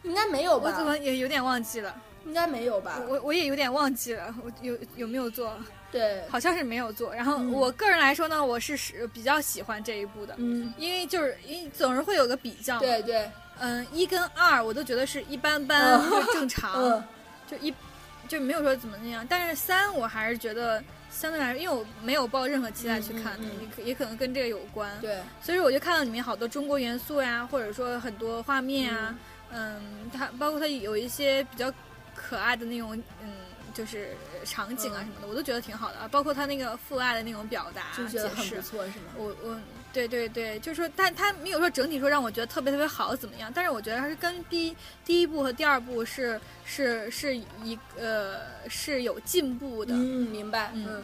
[0.03, 0.69] 应该没有吧？
[0.69, 1.93] 我怎么也有点忘记了？
[2.25, 2.99] 应该没有吧？
[3.07, 5.53] 我我也有点忘记了，我有有没有做？
[5.91, 7.13] 对，好像是没有做。
[7.13, 17.03] 然后我个人来说呢，我是是比较喜欢这一部的，嗯，因为就是因为总是会有个比较，对对，嗯，一跟二我都觉得是一般般，就正常，
[17.49, 17.73] 就一。
[18.27, 19.25] 就没有说怎么那样。
[19.27, 24.89] 但是三我还是觉得相对来说，因为我没有抱任何期待去看的，也可也可能跟这个有关。
[25.01, 29.15] 对，所以我就看到里面好多中国元素呀，或者说很多画面啊，
[29.51, 29.81] 嗯，
[30.11, 31.71] 它包括它有一些比较
[32.15, 33.31] 可爱的那种，嗯，
[33.73, 36.07] 就是场景啊什么的，我都觉得挺好的啊。
[36.07, 39.13] 包括他那个父爱的那种表达，就觉得很不错，是吗？
[39.17, 39.59] 我我。
[39.91, 48.37] 对对对，就是说，但他没有说整体说让我觉得特别特别好怎么样，但是我觉得它是跟第第一部和第二部是是是一呃
[48.69, 49.93] 是有进步的。
[49.93, 50.71] 嗯，明白。
[50.75, 51.03] 嗯，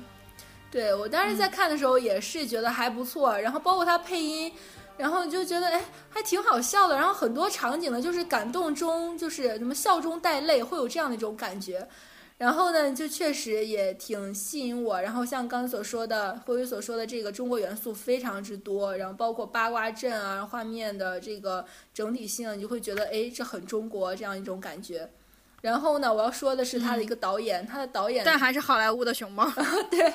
[0.69, 4.53] 对我当时在看的时候也是觉得还不错，然后包括他配音，
[4.97, 11.87] 然后就觉得哎还挺好笑的，然后很多场景呢就是感动中就是什么笑中带泪，会有这样的一种感觉。
[12.37, 15.01] 然后呢，就确实也挺吸引我。
[15.01, 25.09] 然后像刚才所说的，辉辉所说的这个中国元素非常之多，然后包括八卦阵啊，画面的这个整体性，你就会觉得哎，这很中国这样一种感觉。
[25.61, 29.49] 然后呢，我要说的是他的一个导演，他的导演但还是好莱坞的熊猫。
[29.89, 30.13] 对，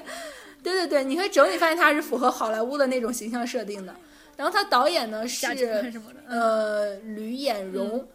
[0.62, 3.96] 对对对，你可以整体发现他是符合好莱坞的那种形象设定的。
[4.36, 5.46] 然后他导演呢是
[6.28, 8.06] 呃吕衍荣。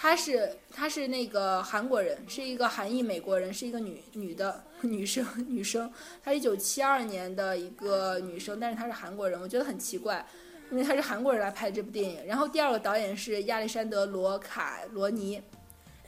[0.00, 5.92] 她是她是那个韩国人，是一个韩裔美国人，是一个女女的女生 女生。
[6.22, 10.24] 她一九七二年的一个女生，但是她是韩国人，我觉得很奇怪，
[10.70, 12.24] 因为她是韩国人来拍这部电影。
[12.24, 15.42] 然后第二个导演是亚历山德罗卡罗尼，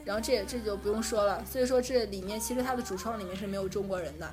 [0.05, 1.45] 然后这这就不用说了。
[1.45, 4.31] 所以说这里面其实他的主创里面是没有中国人的，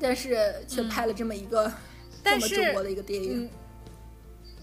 [0.00, 1.72] 但是却拍了这么一个
[2.22, 3.50] 这么中国的一个电影。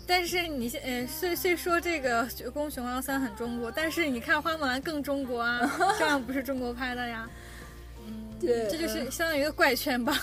[0.09, 5.59] 但是你现呃，虽虽说这个《功夫熊猫三》很中国，但是你看《花木兰》更中国啊，
[5.99, 7.29] 这样不是中国拍的呀？
[8.07, 10.17] 嗯， 对，这就是相当于一个怪圈吧？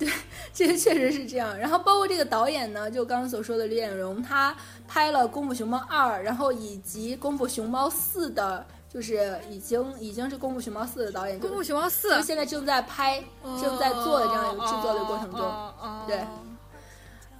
[0.00, 0.10] 对，
[0.52, 1.56] 这个确实是这样。
[1.56, 4.52] 然后包括这个导演呢，就刚刚所说的李衍荣，他
[4.88, 13.22] 拍了《功夫熊猫二》，然后以及《功夫熊猫四》的，就是已经已经是《功夫熊猫四》的导演，《功夫熊猫四》现在正在拍、
[13.62, 15.72] 正在做的这样一个制作的过程中，
[16.08, 16.18] 对。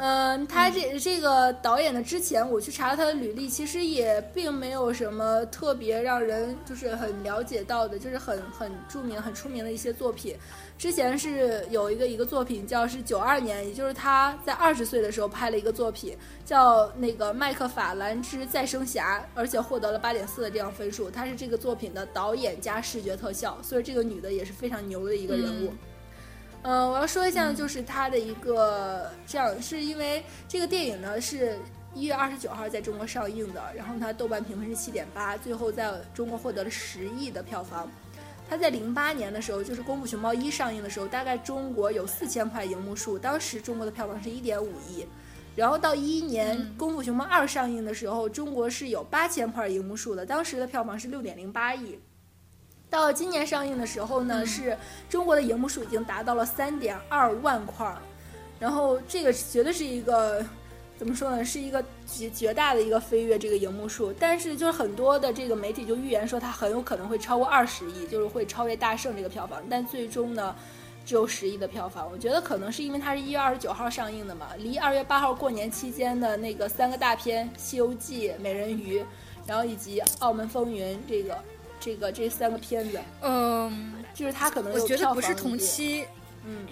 [0.02, 10.34] 嗯，他这这个导演的之前我去查了他的履历，其实也并没有什么特别让人就是很了解到的，就是很很著名、很出名的一些作品。
[10.78, 21.10] 之前是有一个一个作品叫是九二年，也就是他在二十岁的时候拍了一个作品，叫那个麦克法兰之再生侠，而且获得了八点四的这样分数。
[21.10, 25.70] 他是这个作品的导演加视觉特效，所以这个女的也是非常牛的一个人物。
[26.62, 31.58] 我要说一下，就是它的一个这样，是因为这个电影呢是
[31.94, 37.90] 一月二十九号在中国上映的，然后它豆瓣评分是七点八，最后在中国获得了十亿的票房。
[38.48, 45.06] 它在零八年的时候，就是《功夫熊猫一》上映的时候，大概中国有四千块荧幕数，当时中国的票房是一点五亿。
[45.56, 51.98] 然后到一一年《功夫熊猫二》上映的时候，中国是有八千块荧幕数的，当时的票房是六点零八亿。
[52.90, 54.76] 到今年上映的时候呢，是
[55.08, 57.96] 中国的荧幕数已经达到了三点二万块，
[58.58, 60.44] 然后这个绝对是一个
[60.98, 64.12] 怎么说呢，是一个绝绝大的一个飞跃这个荧幕数。
[64.18, 69.62] 但是就是很多的这个媒体就预言说它很有可能会超过二十亿，就是会超越大圣这个票房。
[69.70, 70.52] 但最终呢，
[71.06, 72.10] 只有十亿的票房。
[72.10, 78.98] 我觉得可能是因为它是一月二十九号上映的嘛，离二月八号过年期间的那个三个大片《西游记》《美人鱼》，
[79.46, 81.38] 然后以及《澳门风云》这个。
[81.80, 86.04] 这个这三个片子，嗯，就是他可能我觉得不是同期，
[86.44, 86.66] 嗯，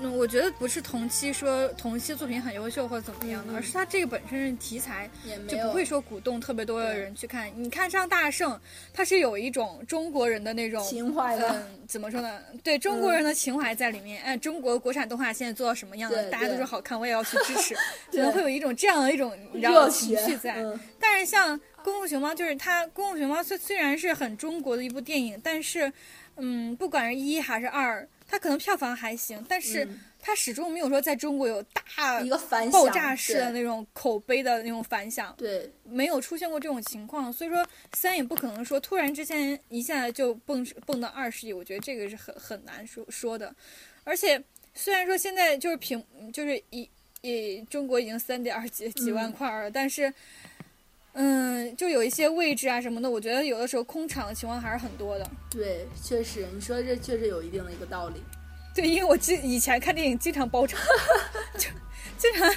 [0.00, 5.10] 嗯，我觉得不是同期说同期作品很优秀或者怎么样的，而是他这个本身题材
[5.46, 7.50] 就不会说鼓动特别多的人去看。
[7.54, 8.58] 你看像大圣，
[8.94, 12.40] 他是有一种中国人的那种情怀的，怎么说呢？
[12.62, 14.22] 对中国人的情怀在里面。
[14.22, 16.30] 哎，中国国产动画现在做到什么样了？
[16.30, 17.74] 大家都说好看，我也要去支持，
[18.10, 20.64] 可能会有一种这样的一种你知道情绪在。
[20.98, 21.60] 但是像。
[21.88, 25.92] 功夫熊猫就是它，功夫熊猫虽虽然是很中国的一部电影，但是，
[26.36, 29.88] 嗯，不管是一还是二，它可能票房还行，但是
[30.20, 43.54] 它始终没有说在中国有大一个反爆炸式的那种口碑的那种反响，对，没有出现过这种情况，所以说三也不可能说突然之间一下就蹦蹦到二十亿，我觉得这个是很很难说说的，
[44.04, 44.42] 而且
[44.74, 46.88] 虽然说现在就是平就是一
[47.22, 50.12] 一中国已经三点二几几万块了，但是。
[51.20, 55.28] 嗯，就有一些位置啊什么的，我觉得有的时候空场的情况还是很多的。
[55.50, 58.22] 对，确实，你说这确实有一定的一个道理。
[58.72, 60.80] 对，因为我记以前看电影经常包场，
[61.58, 61.68] 就
[62.16, 62.48] 经常，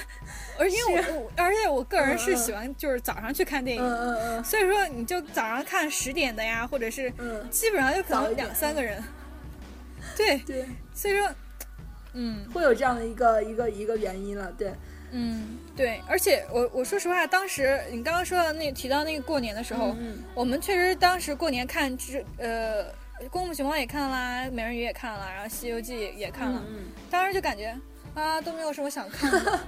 [0.56, 7.12] 而因为我而且我个人是喜欢就是早上去看电影，嗯嗯嗯，所以说你就早上看十点的呀，或者是
[7.50, 9.02] 基本上就可能两三个人。
[10.16, 11.28] 对对，所以说，
[12.12, 14.72] 嗯，会有这样的一个一个一个原因了，对。
[15.12, 19.94] 嗯，对，而且我我说实话，当时你刚刚说的那提到那个过年的时候，
[20.34, 22.84] 我们确实当时过年看这呃
[23.30, 27.78] 《功夫熊猫》也看啦，《美人鱼》也看了，然后《西游记》也看了，嗯，当时就感觉
[28.14, 29.60] 啊都没有什么想看的，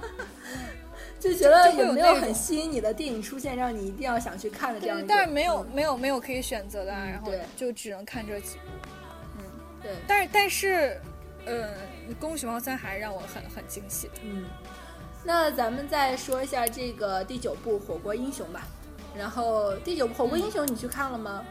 [1.19, 5.03] 就觉得有有没有那种很吸引你的电影出现，让你一定要想去看的这样？
[5.07, 5.75] 但是没有嗯。
[5.75, 8.63] 没有没有可以选择的啊，然后就只能看这几部。
[9.37, 9.43] 嗯
[9.83, 10.99] 对，但是但是，
[11.45, 11.69] 呃，
[12.19, 14.13] 《功夫熊猫三》还是让我很很惊喜的。
[14.23, 14.45] 嗯，
[15.25, 18.67] 那咱们再说一下这个第九部《火锅英雄》吧。
[19.17, 21.43] 然后第九部《火锅英雄》你去看了吗？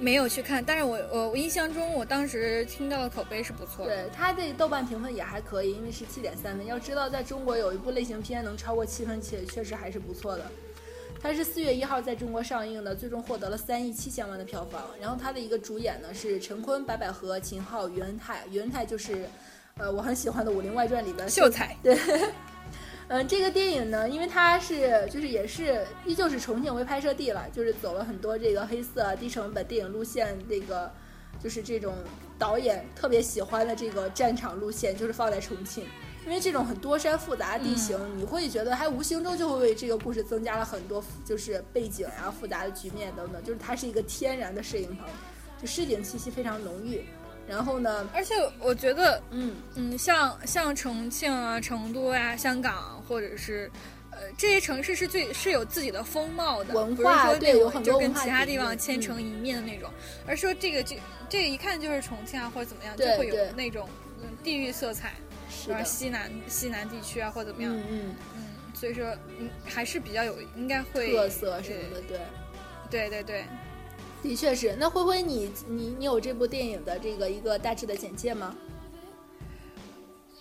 [0.00, 3.94] 没有去看，但是我我我印象中，我当时听到的口碑是不错的。
[4.04, 6.66] 对，它的豆瓣评分也还可以，因为是七点三分。
[6.66, 10.44] 要知道，在中国有一部类型片能超过七分，且确实还是不错的。
[11.20, 14.84] 它是四月一号在中国上映的，最终获得了三亿七千万的票房。
[15.00, 18.46] 然后它的一个主演呢是陈坤、白百合、秦昊、于恩泰。
[18.50, 19.28] 于恩泰就是，
[19.78, 21.96] 呃，我很喜欢的《武林外传》里的秀才，对，
[23.08, 30.90] 嗯， 这个电影呢，因为它是就是也是依旧是重庆为拍摄地了，就是走了很多这个黑色低成本电影路线，这个
[31.42, 31.94] 就是这种
[32.38, 35.84] 导演特别喜欢的这个战场路线，就是放在重庆。
[36.26, 45.06] 因为这种很多山复杂的地形，你会觉得还无形中就会为这个故事增加了很多，就是背景啊、复杂的局面等等，就是它是一个天然的摄影棚，
[45.58, 47.02] 就市井气息非常浓郁。
[47.48, 53.70] 然后呢，而且我觉得，嗯，嗯，像像重庆啊、成都呀、香港，或者是。
[54.10, 59.88] 呃，这些城市是最是有自己的风貌的，文不是说化对那种就有很多跟其他地方千城一面的那种，
[60.26, 60.96] 而说这个就
[61.28, 63.88] 这个一看就是重庆啊或者怎么样，就会有那种
[64.20, 65.12] 嗯地域色彩，
[65.48, 68.42] 是的然后，西南西南地区啊或者怎么样，嗯嗯，嗯，
[68.74, 69.06] 所以说
[69.38, 72.18] 嗯还是比较有应该会特色什么的，对。
[72.90, 73.44] 对对对，
[74.22, 74.74] 的确是。
[74.78, 78.54] 那灰灰你，你你有这部电影的这个一个大致的简介吗？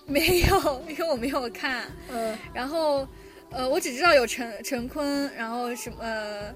[0.06, 3.08] 没有，因为我没有看，嗯然后
[3.50, 5.98] 呃，我只知道有陈陈坤，然后什么。
[6.02, 6.54] 呃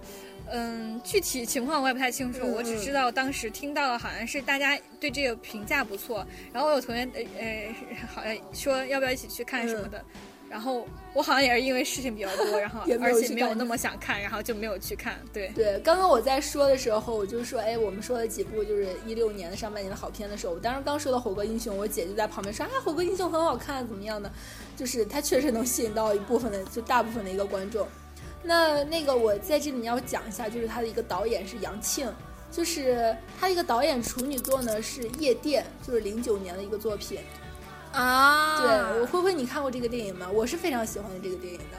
[0.54, 7.76] 嗯，具体情况我也不太清楚，嗯我只知道当时听到了，好像是大家对这个评价不错，然后我有同学呃呃，
[8.14, 10.04] 好像说要不要一起去看什么的，
[10.52, 15.18] 然后我好像也是因为事情比较多，然后 而且没有那么想看，然后就没有去看。
[15.32, 24.30] 对，对，刚刚我在说的时候，我就说，哎，我们说了几部就是一六年的上半年的好片的时候，我当时刚说到《火锅英雄》，我姐就在旁边说，啊，《火锅英雄》很好看，怎么样的？
[24.76, 27.88] 就是它确实能吸引到一部分的，就大部分的一个观众。
[28.44, 32.12] 那那个我在这里面要讲一下，就是他的一个导演是杨庆，
[32.52, 37.20] 就是他一个导演处女作呢是《夜店》，就是零九年的一个作品。
[37.94, 40.28] 啊对，我灰灰，你看过这个电影吗？
[40.32, 41.78] 我是非常喜欢这个电影的。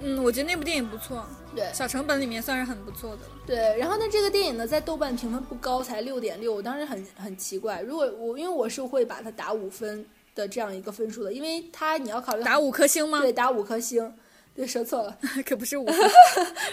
[0.00, 3.32] 嗯，我觉得那部电影不错，对小成本里面算是很不错的了。
[3.46, 6.52] 对，然后呢，这个电影呢在豆瓣评分不高，才六点六。
[6.52, 10.04] 我当时很很奇怪，如果我因为我是会把它打五分
[10.34, 13.20] 的这样一个分数的，因为它你要考虑打五颗星吗？
[13.20, 14.12] 对打五颗星。
[14.54, 15.96] 对，说错了， 可不是五 分。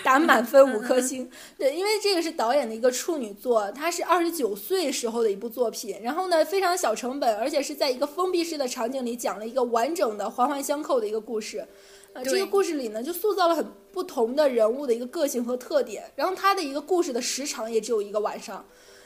[0.04, 1.28] 打满分五颗星。
[1.58, 6.00] 对，因为这个是导演的一个处女作，他是二十九岁时候的一部作品。
[6.04, 11.66] 然后呢，非常小成本，而且是在一个封闭式的场景里讲了一个完整的环环相扣的一个故事。
[12.14, 16.04] 呃，这个故事里呢，就塑造了很不同的人物的一个个性和特点。
[16.16, 18.64] 然后他的一个故事的时长也只有一个晚上。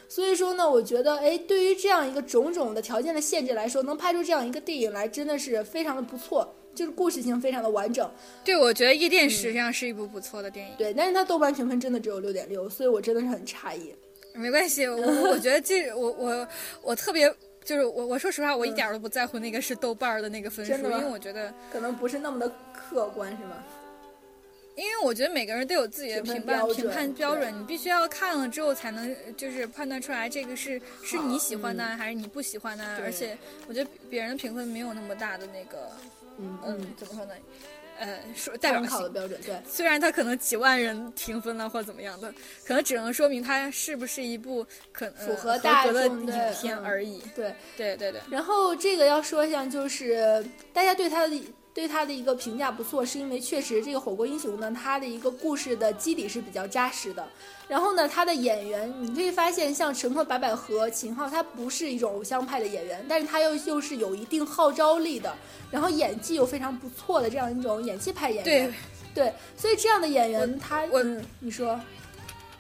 [0.10, 8.08] 所以说呢，我觉得，哎，对于这样一个种种的条件的限制来说，能拍出这样一个电影来，真的是非常的不错，就是故事性非常的完整。
[8.44, 10.74] 对，我觉得《夜店》实际上是一部不错的电影。
[10.78, 13.96] 对，但是它豆瓣评分真的只有六点六，所以我真的是很诧异。
[14.34, 14.98] 没关系，我
[15.30, 16.48] 我觉得这我我
[16.82, 23.64] 我特别就是我我说实话，我一点都不在乎那个是豆瓣儿的那个分数，因为我觉得，可能不是那么的客观，是吗？
[24.76, 33.38] 因为我觉得每个人都有自己的评判评判标准，你必须要看了之后才能就是判断出来这个是是你喜欢的、还是你不喜欢的，而且
[33.70, 35.90] 我觉得别人的评分没有那么大的那个
[36.38, 37.34] 嗯嗯怎么说呢？
[37.98, 39.10] 呃，说代表参考的。
[39.10, 42.30] 标准，对虽然它可能几万人评分了或怎么样的，
[42.66, 47.22] 可能只能说明它是不是一部可能符合大众的影片嗯而已。
[47.34, 47.56] 对。
[47.78, 48.22] 对对对。
[48.30, 51.42] 然后这个要说一下，就是大家对他的
[51.74, 57.26] 对他的一个评价不错，是因为确实这个《火锅英雄》呢，它的一个故事的基底是比较扎实的。
[57.68, 65.36] 然后呢，他的演员你可以发现，像陈赫、白百合、秦昊，他不是一种偶像派的演员，但是他又又是有一定号召力的，
[65.72, 68.74] 然后演技又非常不错的这样一种演技派演员。
[69.14, 71.80] 对，对，所以这样的演员他，我嗯，你说，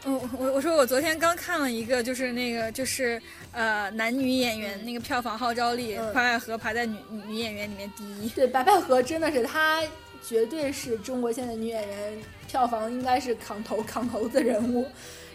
[0.05, 6.97] 嗯我我说我昨天刚看了一个，就是那个就是呃男女演员那个票房号召力，嗯白百合排在女
[7.27, 8.29] 女演员里面第一。
[8.29, 9.83] 对，白百合真的是她，
[10.27, 14.85] 绝对是中国现在女演员票房应该是扛头扛头的人物。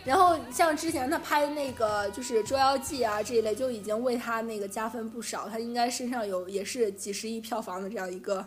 [0.05, 5.49] 然后像之前她拍的那个就是《捉妖记》啊这一类，就已经为她那个加分不少。
[5.49, 8.45] 她应该身上有也是几十亿票房的这样一个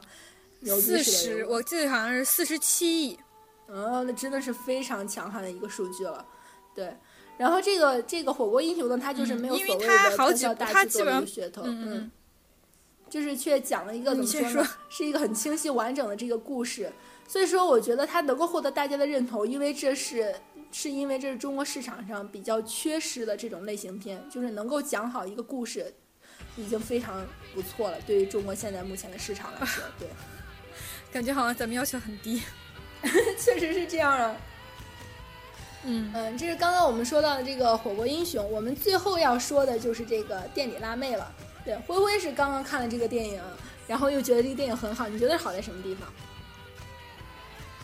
[0.61, 3.17] 牛逼四十，我记得好像是四十七亿。
[3.67, 6.25] 嗯，那真的是非常强悍的一个数据了，
[6.75, 6.93] 对。
[7.37, 12.11] 然后这个这个火锅英雄呢，他就是没有所谓的特效大制作的噱头，嗯，
[13.13, 16.91] 就是却讲了一个怎么说呢，是一个很清晰完整的这个故事。
[17.27, 20.33] 所以说，我觉得它能够获得大家的认同，因为这是
[20.71, 25.93] 是因为这是中国市场上比较缺失的这种类型片，就是能够讲好一个故事，
[26.57, 28.01] 已经非常不错了。
[28.07, 30.07] 对于中国现在目前的市场来说，对，
[31.13, 32.41] 感觉好像咱们要求很低，
[33.37, 34.35] 确实是这样啊。
[35.83, 41.31] 嗯嗯，这是刚刚我们说到的这个火锅英雄，我们最后要说的就是这个垫底辣妹了。
[41.65, 43.41] 对，灰灰是刚刚看了这个电影，
[43.87, 46.13] 然后又觉得这个电影很好，你觉得好在什么地方？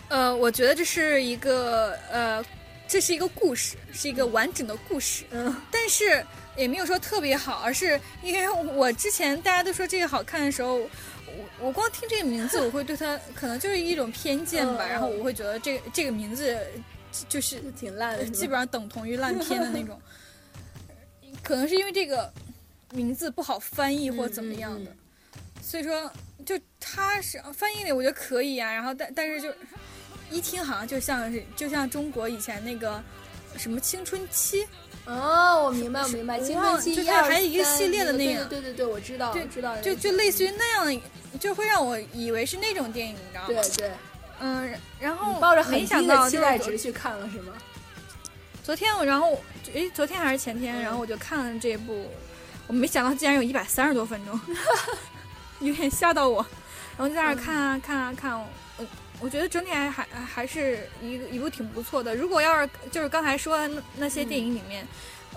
[0.09, 2.43] 呃，我觉得这是一个呃，
[2.88, 5.23] 这是一个故事，是一个完整的故事。
[5.32, 6.25] 嗯，但是
[6.57, 10.89] 也没有说特别好，而是因为我之前大家都说这个好看的时候，我
[11.59, 16.57] 我光听这个名字，我会对它 可能就是一种偏见吧，然后我会觉得这这个名字。
[17.27, 19.99] 就是挺烂的，基本上等同于烂片的那种。
[21.41, 22.32] 可能是因为这个
[22.91, 24.91] 名字不好翻译或怎么样的，
[25.61, 26.11] 所以说
[26.45, 28.71] 就他是翻译的，我觉得可以啊。
[28.71, 29.53] 然后但但是就
[30.31, 33.01] 一听好像就像是就像中国以前那个
[33.57, 34.67] 什么青春期
[35.05, 41.01] 哦，我明白我明白，青春期就它还有一个系列的那个，对对对，我知道，知道，就就类似于那样的，
[41.39, 43.47] 就会让我以为是那种电影，你知道吗？
[43.47, 43.91] 对对。
[44.41, 47.53] 嗯，然后抱着很低的期待值去看了是吗？
[48.63, 49.37] 昨天我，然后
[49.73, 52.05] 诶，昨天还是前天，然后我就看了这部，
[52.70, 54.39] 我没想到竟然有一百三十多分钟，
[55.59, 56.45] 有点吓到我。
[56.97, 58.39] 然后就在那看啊看啊看，
[58.78, 58.86] 我
[59.20, 62.15] 我觉得整体还还还是一一部挺不错的。
[62.15, 64.88] 如果要是就是刚才说那那些电影里面，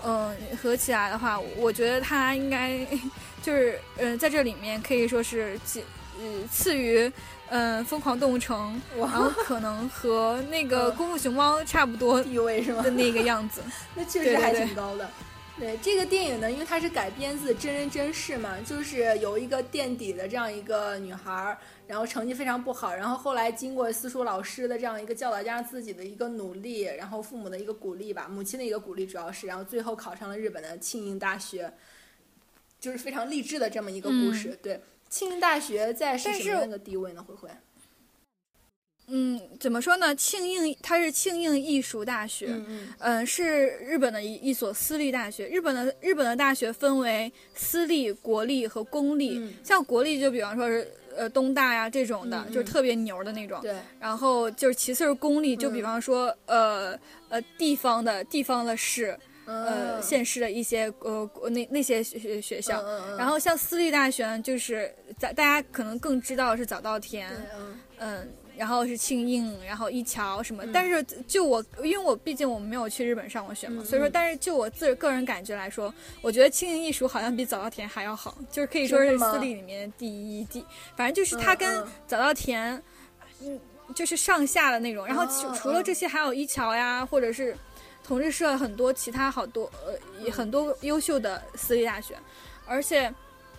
[0.03, 2.85] 嗯，合起来的话，我觉得它应该
[3.41, 5.83] 就是嗯，在这里面可以说是几
[6.21, 7.11] 呃次于。
[7.49, 12.81] 嗯，疯狂动物城，然后可能和那个功夫熊猫差不多地位是吗？
[12.81, 13.61] 的那个样子，
[13.93, 15.05] 那确实还挺高的。
[15.05, 15.32] 对
[15.81, 21.57] 这个电影呢，因为它是改编自真人真事嘛，就是有一个垫底的这样一个女孩，
[21.87, 31.71] 然后成绩非常不好，然后后来经过私塾老师的这样一个教导，加上自己的一个努力，然后父母的一个鼓励吧，母亲的一个鼓励主要是，然后最后考上了日本的庆应大学，
[32.79, 34.79] 就是非常励志的这么一个故事，对。
[35.09, 37.23] 庆应大学在是什么样的地位呢？
[37.23, 37.47] 灰灰，
[39.07, 40.15] 嗯，怎么说呢？
[40.15, 45.47] 庆应它是庆应艺术大学，嗯嗯，是日本的一一所私立大学。
[45.47, 49.53] 日本的日本的大学分为私立、国立和公立。
[49.63, 53.59] 像国立就比方说是呃东大呀这种的，就是特别牛的那种。
[53.61, 53.75] 对。
[53.99, 56.97] 然后就是其次是公立，就比方说呃
[57.29, 59.17] 呃地方的地方的市。
[59.45, 62.81] 呃，县市的一些呃那那些学学校，
[63.17, 64.89] 然后像私立大学呢，就是
[65.19, 67.29] 大大家可能更知道是早稻田，
[67.97, 68.25] 嗯，
[68.57, 70.63] 然后是庆应，然后一桥什么。
[70.71, 82.81] 但是就我，因为我毕竟我没有去日本上过学嘛，所以说，但是就我自个人感觉来说，我觉得庆应艺术好像比早稻田还要好，就是可以说是私立里面第一第，反正就是它跟早稻田，
[83.41, 83.59] 嗯，
[83.95, 85.05] 就是上下的那种。
[85.05, 87.55] 然后除除了这些，还有一桥呀，或者是。
[88.05, 92.13] 同志社很多其他好多呃很多优秀的私立大学，
[92.67, 93.09] 而且，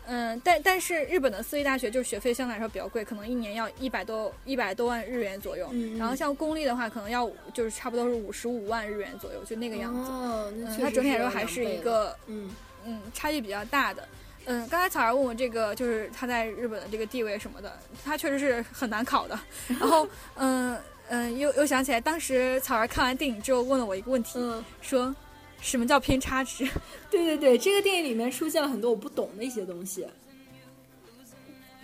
[0.07, 5.68] 嗯，但但是日本的私立大学就是学费相对来说比较贵，可能一年要一百多一百多万日元左右。
[5.72, 5.96] 嗯。
[5.98, 10.11] 然后像公立的话，可能要就是差不多是五十五万日元左右，就那个样子。
[10.11, 12.50] 哦，那它整体来说还是一个嗯
[12.84, 14.07] 嗯差距比较大的。
[14.46, 19.38] 嗯，刚才草儿问我这个就是他在日本的这个地位什么的，他确实是很难考的。
[19.68, 20.76] 然后 嗯。
[21.11, 24.38] 嗯，又又想起来，当时草儿看完电影之后问了我一个问题，
[24.80, 25.14] 说
[25.65, 26.69] 什么叫偏差值？
[27.11, 30.07] 对对对，这个电影里面出现了很多我不懂的一些东西。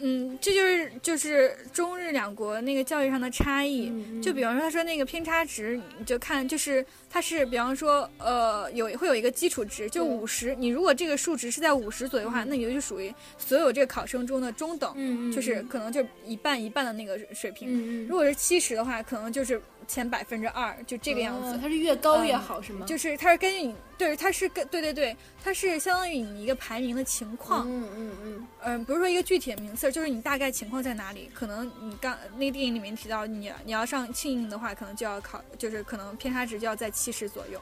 [0.03, 3.93] 嗯，这就是就是中日两国那个教育上的差异。
[4.22, 10.55] 就比方说，他说那个偏差值，你就看就是它是比方说呃有会有一个基础值，就五十。
[10.55, 18.07] 你如果这个数值是在五十左右的话，那你就属于所有这个考生中的中等，就是可能就一半一半的那个水平。
[18.07, 19.61] 如果是七十的话，可能就是。
[19.91, 22.86] 前百分之二就这个样子，它是越高越好是吗？
[22.86, 27.68] 就是它是根据你，对，它是跟对对对，它是相当于你一个排名的情况。
[27.68, 31.28] 嗯嗯嗯嗯，不是说一个具体的名次，就是你大概情况在哪里？
[31.34, 37.61] 可能你刚那个电影里面提到，你你要上庆应的话，可能就要考，就是可能偏差值就要在七十左右，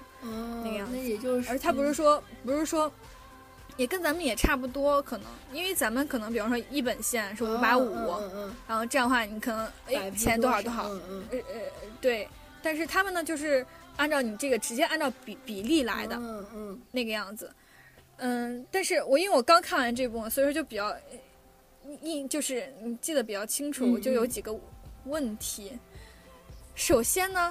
[0.62, 0.95] 那个样子。
[0.95, 2.93] 那也就是，而它不是说不是说。
[3.79, 7.91] 也跟咱们也差不多，可能因为咱们可能，比方说一本线是五百五，
[8.66, 10.99] 然后这样的话，你可能哎前多少多少，呃
[11.31, 11.61] 呃
[12.01, 12.29] 对，
[12.61, 13.64] 但是他们呢就是
[13.97, 17.51] 按照你这个直接按照比比例来的，嗯嗯，那个样子，
[18.16, 20.95] 嗯，但是我因为我刚看完这部分，所以说就比较
[22.03, 24.53] 印就是你记得比较清楚，就有几个
[25.05, 25.72] 问题。
[26.74, 27.51] 首先呢，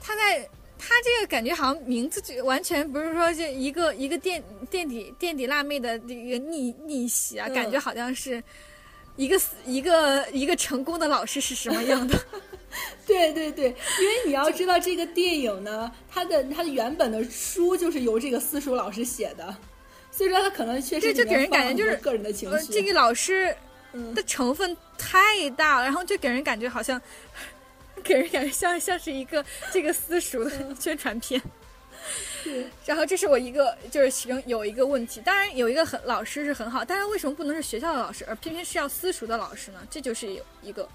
[0.00, 0.48] 他在
[0.86, 8.42] 他这个感觉好像名字就完全不是说就一个一个垫垫底垫底辣妹的这个逆逆袭啊，感觉好像是
[9.16, 12.18] 一个一个一个成功的老师是什么样的。
[13.06, 13.68] 对对对，
[14.00, 19.56] 因为你要知道这个电影呢，它的它的原本的书就是由这个私塾老师写的，
[20.10, 22.72] 所以说他可能确实就给人感觉就是个人的情绪。
[22.72, 23.54] 这个老师
[24.12, 27.00] 的成分太大了，然后就给人感觉好像
[28.04, 31.42] 给人感觉像像是一个这个私塾的宣传片。
[32.86, 39.80] 然后这是我一个就是其中有一个问题，当然有一个很老师是很好，但是为什么不能是学校的老师，而偏偏是要私塾的老师呢？
[39.90, 40.88] 这就是有一个。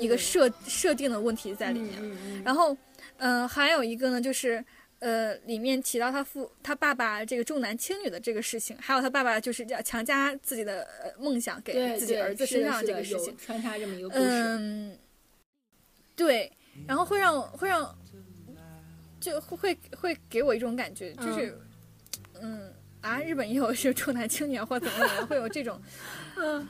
[0.00, 2.76] 一个设设定的问题在里面，然后，
[3.18, 4.60] 嗯，还有一个呢，就是，
[4.98, 10.84] 呃，里面提到他父他爸爸这个重男轻女的这个事情，还有他爸爸就是要强加自己的
[11.20, 14.98] 梦想给自己儿子身上这个事情，穿插这么一个故事，嗯，
[16.16, 16.50] 对，
[16.88, 17.96] 然后会让会让，
[19.20, 21.58] 就会会给我一种感觉，就是，
[22.40, 25.80] 嗯啊，日本也有是重男轻女或怎么怎么，会有这种，
[26.36, 26.66] 嗯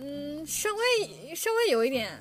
[0.00, 2.12] 嗯，稍微稍微有一点。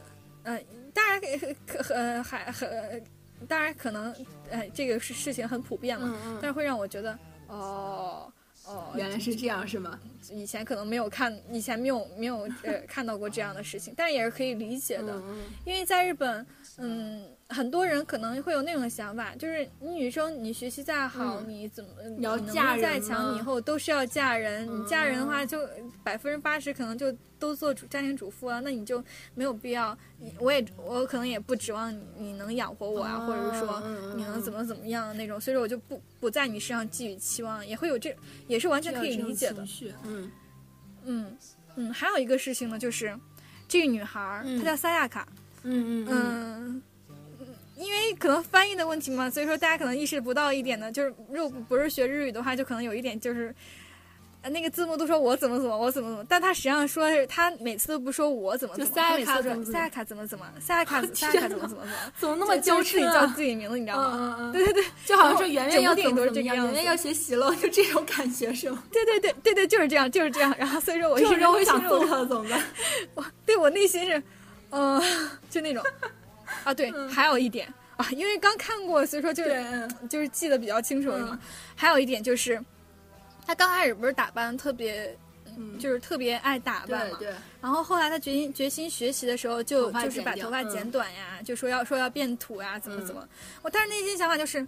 [0.45, 3.03] 嗯，当然可可呃还很，
[3.47, 4.13] 当然可能，
[4.49, 8.31] 呃，这个事事情很普遍嘛，但是会让我觉得，哦
[8.65, 9.99] 哦，原来是这样是吗？
[10.31, 15.21] 以前可能没有看，以前没有没有呃看到过这样的事情，但也是可以理解的，
[15.65, 16.45] 因为在日本，
[16.77, 17.25] 嗯。
[17.53, 24.67] 很多人可能会有那种想法，就是你女生，你学习再好，你怎么你能力再强，你以后都是要嫁人。
[24.67, 25.59] 你嫁人的话，就
[26.03, 29.03] 百分之八十可能就都做主家庭主妇啊，那你就
[29.35, 29.97] 没有必要。
[30.39, 33.81] 我也我可能也不指望你你能养活我啊，或者是说
[34.15, 38.15] 你能怎么怎么样那种，所以说我就不不在你身上寄予期望，也会有这
[38.47, 39.65] 也是完全可以理解的。
[40.03, 40.31] 嗯
[41.05, 41.37] 嗯
[41.75, 43.17] 嗯，还有一个事情呢，就是
[43.67, 45.27] 这个女孩她叫萨亚卡。
[45.63, 46.81] 嗯嗯嗯。
[47.75, 53.53] 因为可能翻译的问题嘛，所以说大家可能意识不到一点呢，就是如果不是学日语的话，就可能有一点就是，
[54.49, 64.51] 那个字幕都说我怎么怎么，我怎么怎么，但他实际上说是他每次都不说我怎么怎么，他每次说赛亚卡怎么怎么，赛亚卡赛亚卡怎么 怎么怎么，怎么那么娇自己叫自己名字，你知道吗？
[64.53, 68.83] 对对对，就好像说圆圆要怎么怎么样，圆圆要学习了，就这种感觉是吗？
[68.91, 70.53] 对对对对对，就是这样就是这样。
[70.59, 72.61] 然后所以说我一直我想揍他怎么办？
[73.15, 74.21] 我 对我内心是，
[74.69, 75.01] 嗯，
[75.49, 75.81] 就那种。
[76.63, 81.39] 啊，对，还有一点啊，因为刚看过，所以说就是就是记得比较清楚了嘛。
[81.75, 82.59] 还有一点就是，
[83.45, 85.15] 他刚开始不是打扮特别，
[85.79, 87.17] 就是特别爱打扮嘛。
[87.19, 87.31] 对。
[87.61, 93.27] 然后后来他决心决心学习的时候，就就是把头发剪短呀，就说要说要变土呀，怎么怎么。
[93.61, 94.67] 我当时内心想法就是，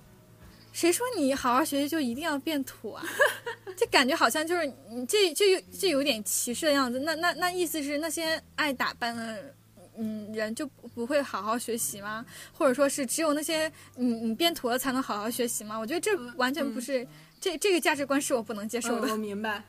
[0.72, 3.04] 谁说你好好学习就一定要变土啊？
[3.76, 7.00] 这感觉好像就是你这这有这有点歧视的样子。
[7.00, 9.55] 那那那意思是那些爱打扮的。
[9.98, 12.26] 嗯，人就不会好好学习吗？
[12.54, 15.78] 或者说是只有那些你你变土了才能好好学习吗？
[15.78, 17.08] 我觉得这完全不是，
[17.40, 19.12] 这这个价值观是我不能接受的。
[19.12, 19.64] 我明白。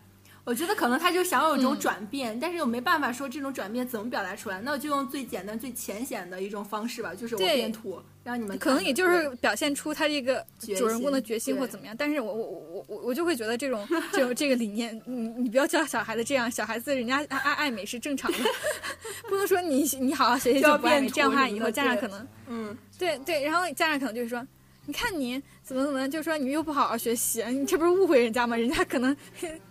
[0.47, 10.47] 我觉得可能他就想有一种转变，但是又没办法说这种转变怎么表达出来，那我就用最简单、最浅显的一种方式吧，就是我变土，让你们可能也就是表现出他这个
[10.78, 11.97] 主人公的决心或怎么样。
[11.99, 18.38] 但是我我我我我就会觉得这种这种这个理念，你你不要教小孩子这样，小孩子人家爱爱美是正常的，
[19.28, 24.47] 不能说你你好好学习就不爱美，这样的话以后家长可能嗯对对，然后家长可能就是说。
[24.87, 28.57] 你看你怎么怎么，就说你又不好好学习，你这不是误会人家吗？
[28.57, 29.14] 人家可能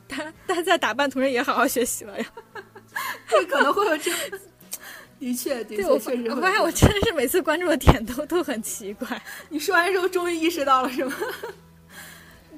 [0.07, 2.26] 他他在打扮，同时也好好学习了呀。
[3.28, 4.11] 这可能会有这，
[5.20, 6.30] 的确的确确实。
[6.30, 9.22] 我发现我真的是每次关注的点都都很奇怪。
[9.49, 11.16] 你说完之后终于意识到了是吗？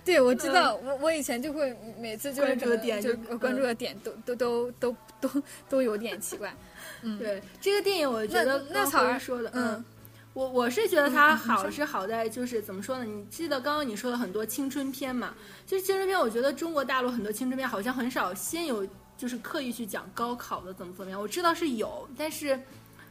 [0.03, 6.51] 对，我知道，我我以前就会每次就是这个点，就关注的点都都都都都都有点奇怪。
[7.03, 9.83] 嗯，对，这个电影我觉得那草儿说的，嗯。
[10.37, 13.03] 我我是觉得它好是好在就是怎么说呢？
[13.03, 15.33] 你记得刚刚你说的很多青春片嘛？
[15.65, 21.19] 就是青春片，我觉得中国大陆很多青春片好像很少先有就是刻意去讲高考的怎么怎么样。
[21.19, 22.59] 我知道是有，但是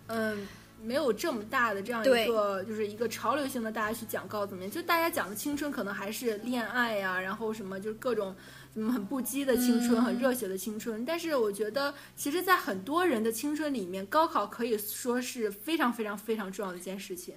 [0.06, 0.46] 嗯，
[0.80, 4.70] 没有这么大的这样一个就是一个潮流性的大家去讲高怎么样？
[4.70, 8.32] 就大家讲的青春可能还是恋爱呀，然后什么就是各种。
[8.78, 11.02] 嗯，很不羁的青春，很热血的青春。
[11.04, 17.34] 但是我觉得，其实，在很多人的青春里面，高考可以说是非常非常非常重要的一件事情。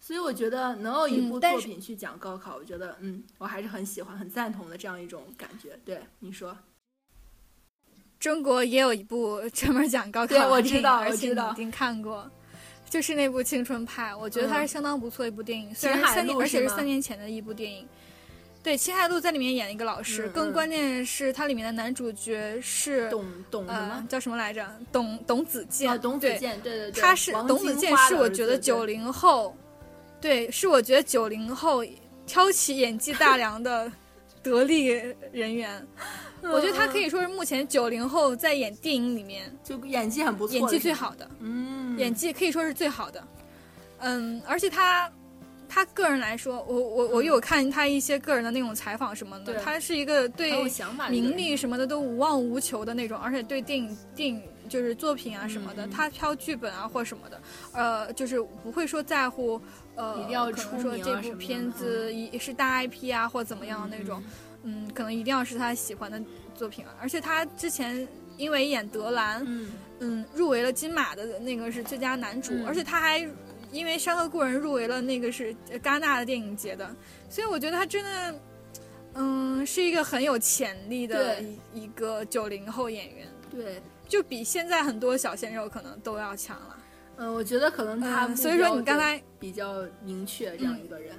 [0.00, 5.78] 所以，我觉得能有一部作品去讲高考，我觉得，嗯，我还是很喜欢、很赞同的这样一种感觉。
[5.84, 6.56] 对，你说，
[8.18, 12.30] 中国也有一部 专门讲高考的我知道，我知道，已经看过，
[12.88, 17.86] 就是那部《青春派》，我觉得它是相当不错一部电影，虽然三年，而且是三年前的一部电影。
[18.62, 24.64] 对，秦海璐在里面演一个老师，更关键是它里面的男主角是董董什么叫什么来着？
[24.92, 26.00] 董董子健。
[26.00, 29.56] 董子健，对对对，他是董子健，是我觉得九零后，
[30.20, 31.84] 对，是我觉得九零后
[32.24, 33.90] 挑起演技大梁的
[34.44, 34.86] 得力
[35.32, 35.84] 人员。
[36.42, 43.26] 我觉得他可以说是目前九零后在演电影里面就演技很不错，演技最好的，嗯，演技可以说是最好的。
[43.98, 45.08] 嗯，而且他
[45.74, 50.52] 他个人来说，我我我有看他一些个人的那种采访什么的，他是一个对
[51.08, 57.40] 名利什么的都无望无求的那种，而且对电影电影就是作品啊什么的，他挑剧本啊或什么的，
[57.72, 59.58] 呃，就是不会说在乎
[59.94, 64.22] 呃，一定要出说这部片子一是大 IP 啊或怎么样的那种。
[64.64, 66.22] 嗯，可能一定要是他喜欢的
[66.54, 66.94] 作品啊！
[67.00, 69.72] 而且他之前因为演德兰，嗯。
[70.04, 73.24] 嗯，入围了金马的那个是最佳男主，而且他还
[73.72, 76.94] 因为《山河故人》入围了那个是戛纳的电影节的，
[77.28, 78.40] 所以我觉得他真的，
[79.14, 86.76] 嗯，是一个很有潜力的一一个九零后演员，对，就比现在很多小鲜肉可能都要强了。
[87.16, 91.14] 嗯，我觉得可能他所以说你刚才比较明确这样一个人。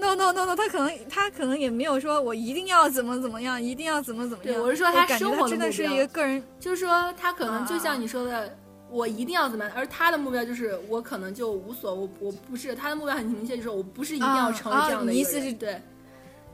[0.00, 4.54] no no no no，他可能他可能也没有说我一定要怎么怎么样，一定要怎么怎么样。
[4.54, 8.56] 对，我是说他生活真的是一个个人，就是说他可能就像你说的，
[8.90, 15.82] 我一定要怎么样，而他的目标就是我可能就无所，我我不是他的目标很明确，就是我不是一定要成为这样的一个人，对，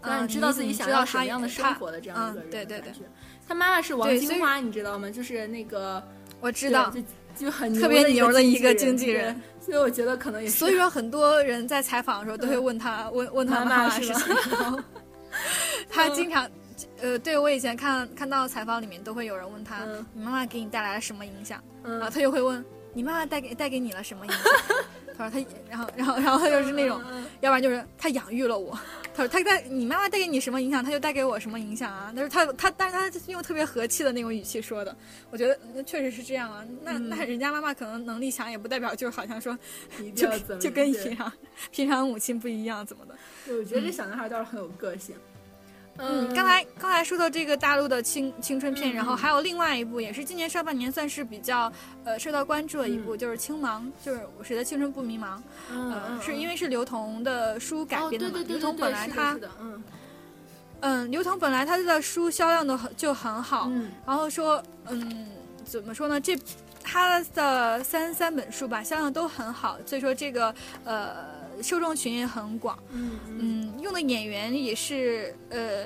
[0.03, 2.51] 让你知道自己想要什么样的生活的这样一个人。
[2.51, 2.93] 对对对，
[3.47, 5.11] 他妈妈是王金花，你知道吗？
[5.11, 6.03] 就是那个
[6.41, 6.91] 我知道。
[6.91, 7.01] 就
[7.37, 10.55] 就很特别牛的一个经纪人，所以我觉得可能也是。
[10.55, 14.15] 所以说，很多人在采访的时候都会问他，问问他妈妈是谁。
[15.91, 16.49] 他经常，
[17.01, 21.63] 呃，对我以前看看到采访里面都会有人问他，你妈妈给你带来了什么影响？
[21.83, 24.43] 然后他就会问，你妈妈带给带给你了什么影响？
[25.17, 27.01] 他说他，然后然后然后他就是那种，
[27.41, 28.77] 要不然就是他养育了我。
[29.15, 32.13] 他说他带你妈妈带给你什么影响，他就带给我什么影响啊？
[32.17, 34.97] 但是他他但是他用特别和气的那种语气说的，
[35.31, 36.65] 我觉得那确实是这样啊。
[36.83, 39.57] 那那人家妈妈可能能力强，也不代表就是好像说
[40.17, 40.29] 就
[40.59, 41.33] 就跟平常
[41.71, 43.15] 平常母亲不一样怎么的。
[43.47, 45.15] 对，我觉得这小男孩倒是很有个性。
[45.15, 45.34] 嗯，
[45.97, 51.73] 刚才刚才说到这个大陆的青青春片，然后还有另外一部，也是今年上半年算是比较
[52.05, 55.41] 呃受到关注的一部，就是《青盲》，就是谁的青春不迷茫？
[55.71, 58.45] 嗯，是因为是刘同的书改编的嘛？
[58.47, 59.85] 刘同本来他嗯
[60.81, 65.29] 嗯，刘同本来他的书销量都很就很好，嗯，然后说嗯
[65.65, 66.21] 怎么说呢？
[66.21, 66.37] 这
[66.83, 70.53] 他的三三本书吧销量都很好，所以说这个
[70.85, 71.34] 呃。
[71.63, 75.85] 受众群也很广，嗯嗯，用的演员也是呃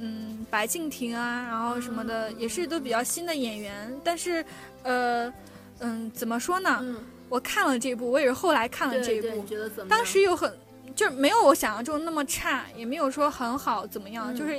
[0.00, 4.44] 嗯白敬亭啊，然后什么的也是都比较新的演员，但是
[4.82, 5.32] 呃
[5.80, 6.84] 嗯怎么说呢？
[7.28, 9.44] 我看了这部，我也是后来看了这一部？
[9.88, 10.52] 当时有很
[10.94, 14.58] 就是没有我想象中那么差，也没有说很好怎么样，就是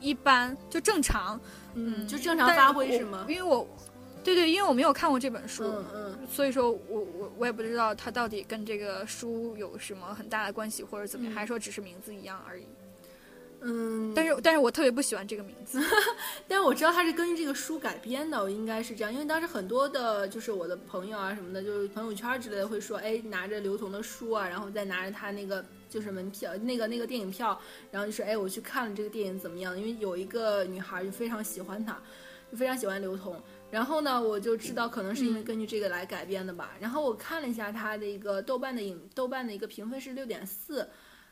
[0.00, 1.40] 一般就正常，
[1.74, 3.24] 嗯，就正常发挥是吗？
[3.28, 3.66] 因为我。
[4.24, 12.64] 对对，因为我没有看过这本书，嗯嗯，所以说我我我也不知道它到底跟这个书有什么很大的关系，或者怎么样，还是说只是名字一样而已。
[13.64, 15.80] 嗯，但是但是我特别不喜欢这个名字，
[16.48, 27.56] 但是我知道它是根据这个书改编的，我应该是这样，因为当时很多的，就是我的朋友啊什么的，就是朋友圈之类的会说，哎，拿着刘同的书啊，然后再拿着他那个就是门票，那个那个电影票，
[27.92, 29.78] 然后就说，哎，我去看了这个电影怎么样？
[29.78, 31.96] 因为有一个女孩就非常喜欢他，
[32.50, 33.40] 就非常喜欢刘同。
[33.72, 36.72] 然后呢，我就知道可能是因为根据这个来改编的吧。
[36.78, 40.86] 然后我看了一下它的一个豆瓣的影，豆瓣的一个评分是六点四。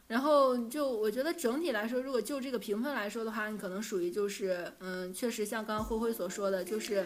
[0.07, 7.05] 然后就我觉得整体来说，如果就这个评分来说的话，你可能属于就是，嗯，确实像刚刚灰灰所说的，就是，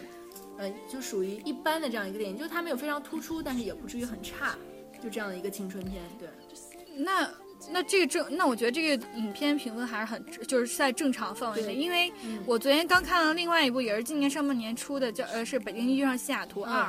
[0.56, 4.56] 嗯，就属于一般的这样一个电影，就是它没有非常突出，但是也不至于很差，
[5.02, 6.00] 就这样的一个青春片。
[6.16, 6.28] 对，
[6.96, 7.28] 那。
[7.70, 11.74] 那这个正，那我觉得这个影片评分还是很，就是在正常范围内。
[11.74, 12.12] 因为
[12.46, 16.82] 我昨天刚看了另外一部，也是今年上半年出的，叫呃是《北京遇上西雅图二》，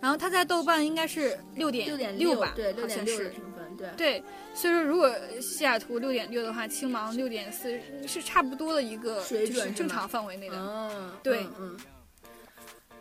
[0.00, 3.90] 然后它在豆瓣应该是六点六点六吧，对，六点六的评分，对。
[3.96, 4.24] 对，
[4.54, 5.10] 所以说如果
[5.40, 10.56] 西雅图六点六的话，青芒六点四是差不多的一个水准，正常范围内的。
[10.56, 11.76] 嗯，对，嗯。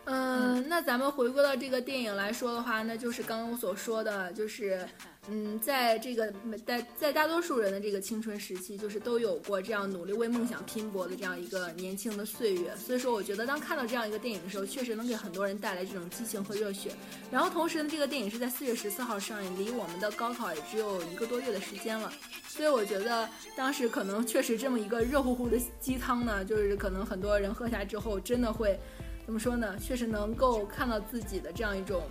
[0.06, 4.86] 嗯，那咱们回归到这个电影来说的话，那就是刚刚我所说的，就是，
[5.30, 6.34] 嗯，在这个
[6.66, 12.76] 在在大多数人的这个青春时期，就是都有过这样努力为梦想拼搏的这样一个年轻的岁月。
[12.76, 16.92] 所以说，我觉得当看到这样一个电影的时候，确实能给很多人带来这种激情和热血。
[17.32, 22.12] 然后同时呢，这个电影是在四月十四号上映，离我们的高考也只有一个多月的时间了。
[22.48, 28.78] 所以我觉得当时可能确实这么一个热乎乎的鸡汤呢，就是可能很多人喝下之后，真的会。
[29.26, 29.78] 怎么说呢？
[29.80, 32.04] 确实能够看到自己的这样一种，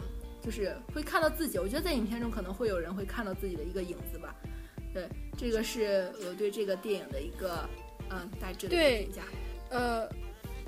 [0.43, 1.59] 就是会看到自己。
[1.59, 4.35] 我觉得在影片中可能会有人会看到自己的一个影子吧。
[4.93, 5.09] 对，
[5.39, 7.69] 这个是我对这个电影的一个
[8.11, 9.23] 嗯大致的评价。
[9.71, 10.07] 呃，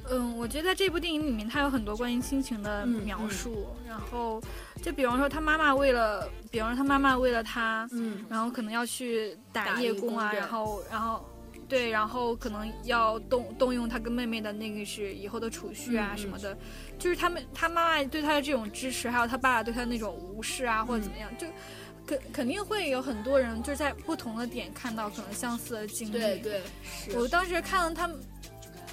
[0.09, 3.67] 嗯，我觉得在这部电影里面，它有很多关于亲情的描述。
[3.87, 4.41] 然后，
[4.83, 11.25] 就比方说，他妈妈为了，比方说他妈妈为了他，嗯，然后可能要去打夜工啊，然后，然后，
[11.69, 16.57] 对，然后可能要动动用他跟妹妹的那个是以后的储蓄啊什么的。
[16.99, 21.47] 就是他们他妈妈对他的这种支持，还有他爸爸对他那种无视啊，或者怎么样，就
[22.07, 26.12] 肯肯定会有很多人就是在不同的点看到可能相似的经历。
[26.12, 26.62] 对对，
[27.16, 28.19] 我当时看到他们。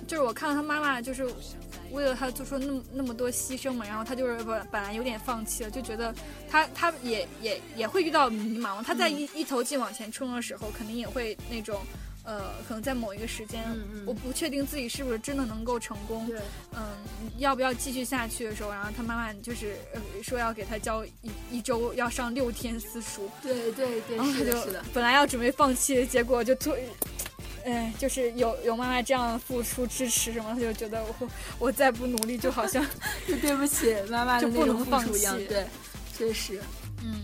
[0.07, 1.31] 就是我看到他妈妈，就是
[1.91, 6.11] 为了他做出那么那么多牺牲嘛，然后他就是本本来有点放弃了，就觉得
[6.49, 8.83] 他他也也也会遇到迷茫。
[8.83, 11.79] 他在一一头劲往前冲的时候，肯定也会那种，
[12.23, 13.63] 呃，可能在某一个时间，
[14.05, 16.29] 我不确定自己是不是真的能够成功，
[16.75, 16.81] 嗯，
[17.37, 19.75] 要不要继续下去的时候，然后他妈妈就是
[20.21, 21.11] 说要给他教一
[21.51, 26.75] 一周要上六天私塾，对对对，是的，本来要准备放弃，结果就突。
[27.63, 31.29] 哎，就是有有妈妈这样付出支持什么，他就觉得我
[31.59, 32.83] 我再不努力，就好像
[33.27, 35.63] 就对不起妈妈的那种付出一样， 对，
[36.17, 36.59] 确实，
[37.03, 37.21] 嗯。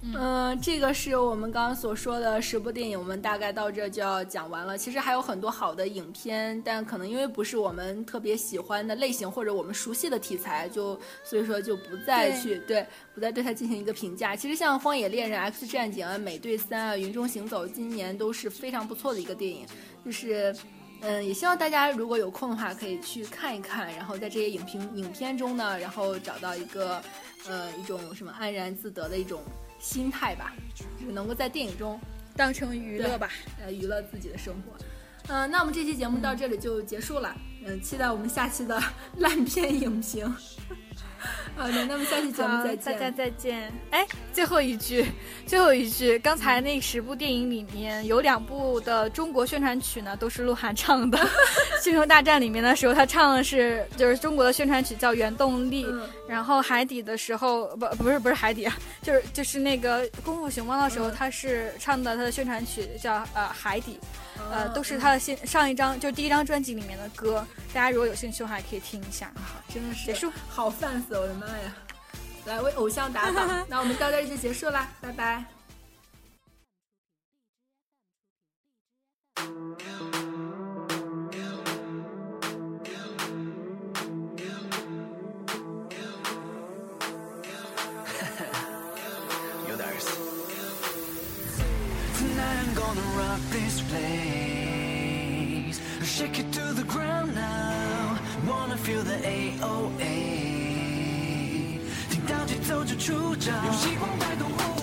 [0.00, 4.78] 嗯，这个是我们刚刚所说的十部电影，我们大概到这就要讲完了。
[4.78, 14.36] 其实还有很多好的影片，但可能因为不是我们特别喜欢的类型或者我们熟悉的题材，就所以说就不再去对不再对它进行一个评价。
[14.36, 19.66] 其实像《荒野猎人》《X 战警》啊，《美队三》啊，《云中行走》今年都是非常不错的一个电影。
[20.04, 20.54] 就是
[21.00, 27.02] 嗯，也希望大家如果有空的话可以去看一看，然后在这些影评影片中呢，然后找到一个
[27.48, 29.42] 呃一种什么安然自得的一种。
[29.78, 32.00] 心态吧，就是能够在电影中
[32.36, 33.30] 当成娱乐吧，
[33.60, 34.76] 呃，娱乐自己的生活。
[35.28, 37.36] 嗯，那我们这期节目到这里就结束了。
[37.64, 38.82] 嗯，期待我们下期的
[39.16, 40.34] 烂片影评。
[41.56, 43.72] 好的，那么下期节目再见，大家再见。
[43.90, 45.04] 哎，最后一句，
[45.46, 51.18] 最后一句，刚才那十部电影里面有两部的中国宣传曲呢，都是鹿晗唱的。
[51.82, 55.84] 《星球大战》里面的时候，他唱的是就是中国的宣传曲，叫《原动力》。
[56.28, 63.98] 然后海底的时候，不不是不是海底啊，就是就是那个《功夫熊猫》的时候，他是唱的他的宣传曲叫呃《海底》。
[64.50, 69.32] 呃，都是他的新上一张，就第一张专辑里面的歌，大家如果有兴趣的话，也可以听一下。
[69.68, 71.74] 真的是结束，好 fans，我的妈呀！
[72.46, 75.44] 来为偶像打榜， 那我们到这就结束啦，拜拜。
[96.03, 98.19] Shake it to the ground now.
[98.47, 100.03] Wanna feel the AOA。
[102.09, 104.76] 听到节奏就出招，用希望带动呼